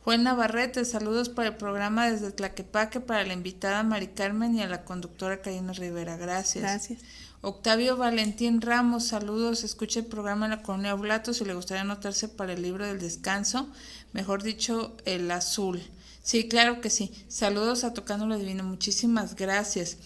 [0.05, 4.67] Juan Navarrete, saludos para el programa desde Tlaquepaque para la invitada Mari Carmen y a
[4.67, 6.17] la conductora Karina Rivera.
[6.17, 6.61] Gracias.
[6.61, 7.01] Gracias.
[7.41, 9.63] Octavio Valentín Ramos, saludos.
[9.63, 12.99] Escucha el programa en la Colonia Oblato si le gustaría anotarse para el libro del
[12.99, 13.69] descanso,
[14.13, 15.81] mejor dicho, el azul.
[16.25, 17.13] Sí, claro que sí.
[17.29, 18.65] Saludos a Tocando lo Divino.
[18.65, 19.99] Muchísimas gracias.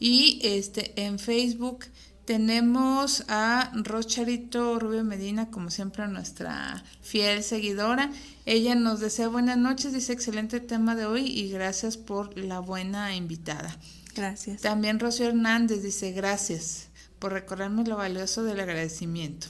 [0.00, 1.84] Y este en Facebook
[2.24, 8.10] tenemos a Rocharito Rubio Medina, como siempre, nuestra fiel seguidora.
[8.46, 13.14] Ella nos desea buenas noches, dice excelente tema de hoy y gracias por la buena
[13.16, 13.76] invitada.
[14.14, 14.60] Gracias.
[14.60, 19.48] También Rocío Hernández dice gracias por recordarme lo valioso del agradecimiento.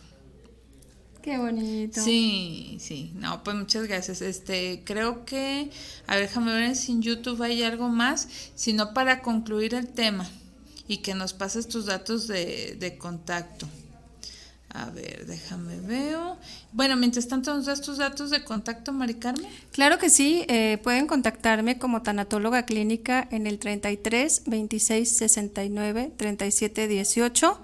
[1.20, 2.00] Qué bonito.
[2.02, 3.12] Sí, sí.
[3.14, 4.22] No, pues muchas gracias.
[4.22, 5.70] Este, creo que,
[6.06, 10.28] a ver, déjame ver si en YouTube hay algo más, sino para concluir el tema
[10.88, 13.66] y que nos pases tus datos de, contacto.
[14.74, 16.38] A ver, déjame veo.
[16.72, 19.46] Bueno, mientras tanto, ¿nos das tus datos de contacto, Mari Carmen?
[19.70, 20.46] Claro que sí.
[20.48, 27.60] Eh, pueden contactarme como tanatóloga clínica en el 33 26 69 37 18.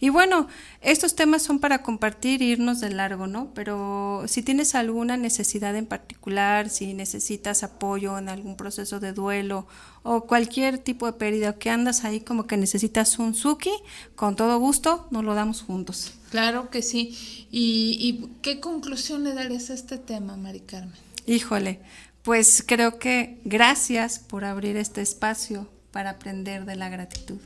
[0.00, 0.48] Y bueno,
[0.80, 3.54] estos temas son para compartir e irnos de largo, ¿no?
[3.54, 9.68] Pero si tienes alguna necesidad en particular, si necesitas apoyo en algún proceso de duelo
[10.02, 13.70] o cualquier tipo de pérdida, que andas ahí como que necesitas un Suki,
[14.16, 16.14] con todo gusto nos lo damos juntos.
[16.30, 17.46] Claro que sí.
[17.52, 20.98] ¿Y, y qué conclusión le darías a este tema, Mari Carmen?
[21.26, 21.78] Híjole,
[22.22, 27.40] pues creo que gracias por abrir este espacio para aprender de la gratitud,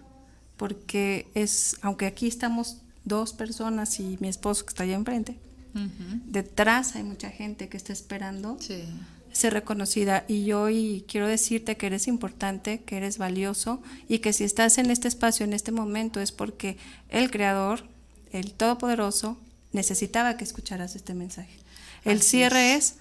[0.56, 5.38] porque es, aunque aquí estamos dos personas y mi esposo que está allá enfrente,
[6.26, 8.58] detrás hay mucha gente que está esperando
[9.32, 10.24] ser reconocida.
[10.26, 14.78] Y yo hoy quiero decirte que eres importante, que eres valioso y que si estás
[14.78, 16.78] en este espacio en este momento es porque
[17.10, 17.84] el Creador,
[18.32, 19.36] el Todopoderoso,
[19.72, 21.54] necesitaba que escucharas este mensaje.
[22.04, 22.96] El cierre es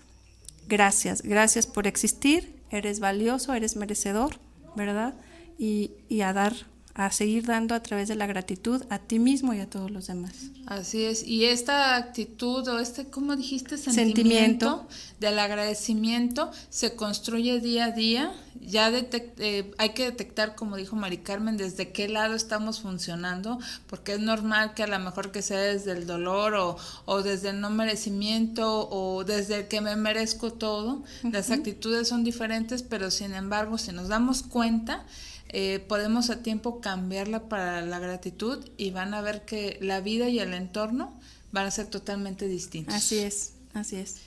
[0.67, 4.39] gracias, gracias por existir, eres valioso, eres merecedor,
[4.75, 5.15] ¿verdad?
[5.57, 5.91] Y,
[6.21, 6.53] a dar
[6.95, 10.07] a seguir dando a través de la gratitud a ti mismo y a todos los
[10.07, 10.33] demás.
[10.65, 13.77] Así es, y esta actitud o este, ¿cómo dijiste?
[13.77, 14.87] Sentimiento,
[15.19, 18.33] del agradecimiento se construye día a día.
[18.61, 24.13] Ya eh, hay que detectar, como dijo Mari Carmen, desde qué lado estamos funcionando, porque
[24.13, 27.59] es normal que a lo mejor que sea desde el dolor o, o desde el
[27.59, 31.03] no merecimiento o desde el que me merezco todo.
[31.23, 35.05] Las actitudes son diferentes, pero sin embargo, si nos damos cuenta,
[35.49, 40.29] eh, podemos a tiempo cambiarla para la gratitud y van a ver que la vida
[40.29, 41.19] y el entorno
[41.51, 42.93] van a ser totalmente distintos.
[42.95, 44.17] Así es, así es.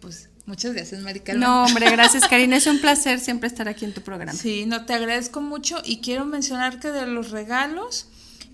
[0.00, 1.34] Pues muchas gracias, Marica.
[1.34, 2.56] No, hombre, gracias, Karina.
[2.56, 4.38] Es un placer siempre estar aquí en tu programa.
[4.38, 8.08] Sí, no, te agradezco mucho y quiero mencionar que de los regalos,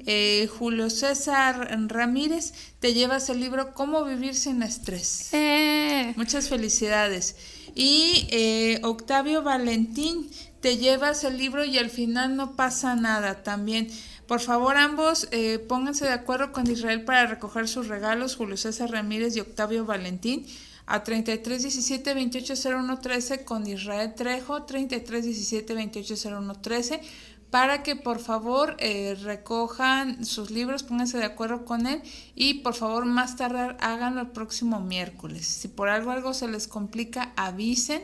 [0.06, 5.32] eh, Julio César Ramírez, te llevas el libro Cómo vivir sin estrés.
[5.32, 6.12] Eh.
[6.16, 7.36] Muchas felicidades.
[7.74, 10.30] Y eh, Octavio Valentín,
[10.64, 13.86] te llevas el libro y al final no pasa nada también.
[14.26, 18.90] Por favor, ambos eh, pónganse de acuerdo con Israel para recoger sus regalos, Julio César
[18.90, 20.46] Ramírez y Octavio Valentín,
[20.86, 27.02] a 3317 280113 con Israel Trejo, 3317 280113
[27.50, 32.02] para que por favor eh, recojan sus libros, pónganse de acuerdo con él
[32.34, 35.46] y por favor más tardar háganlo el próximo miércoles.
[35.46, 38.02] Si por algo algo se les complica, avisen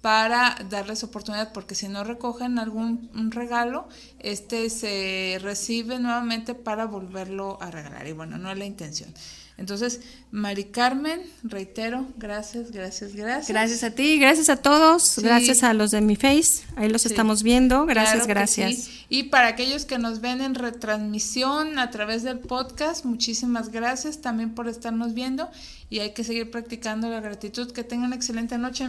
[0.00, 3.88] para darles oportunidad, porque si no recogen algún regalo,
[4.18, 8.06] este se recibe nuevamente para volverlo a regalar.
[8.06, 9.12] Y bueno, no es la intención.
[9.60, 13.48] Entonces, Mari Carmen, reitero, gracias, gracias, gracias.
[13.48, 17.42] Gracias a ti, gracias a todos, gracias a los de mi face, ahí los estamos
[17.42, 18.88] viendo, gracias, gracias.
[19.10, 24.54] Y para aquellos que nos ven en retransmisión a través del podcast, muchísimas gracias también
[24.54, 25.50] por estarnos viendo
[25.90, 27.70] y hay que seguir practicando la gratitud.
[27.70, 28.88] Que tengan una excelente noche.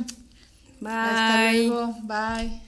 [0.81, 0.91] Bye.
[0.91, 1.95] Hasta luego.
[2.01, 2.61] Bye.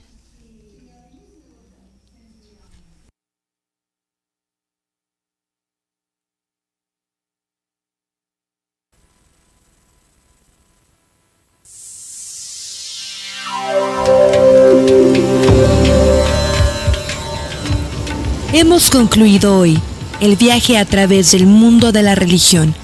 [18.52, 19.80] Hemos concluido hoy
[20.20, 22.74] el viaje a través del mundo de la religión.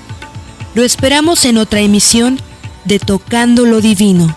[0.75, 2.41] Lo esperamos en otra emisión
[2.85, 4.37] de Tocando lo Divino.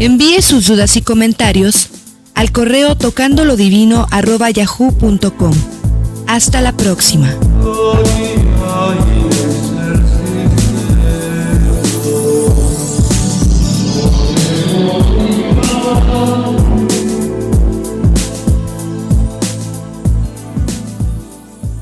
[0.00, 1.90] Envíe sus dudas y comentarios
[2.34, 5.52] al correo tocandolodivino.yahoo.com.
[6.26, 7.36] Hasta la próxima.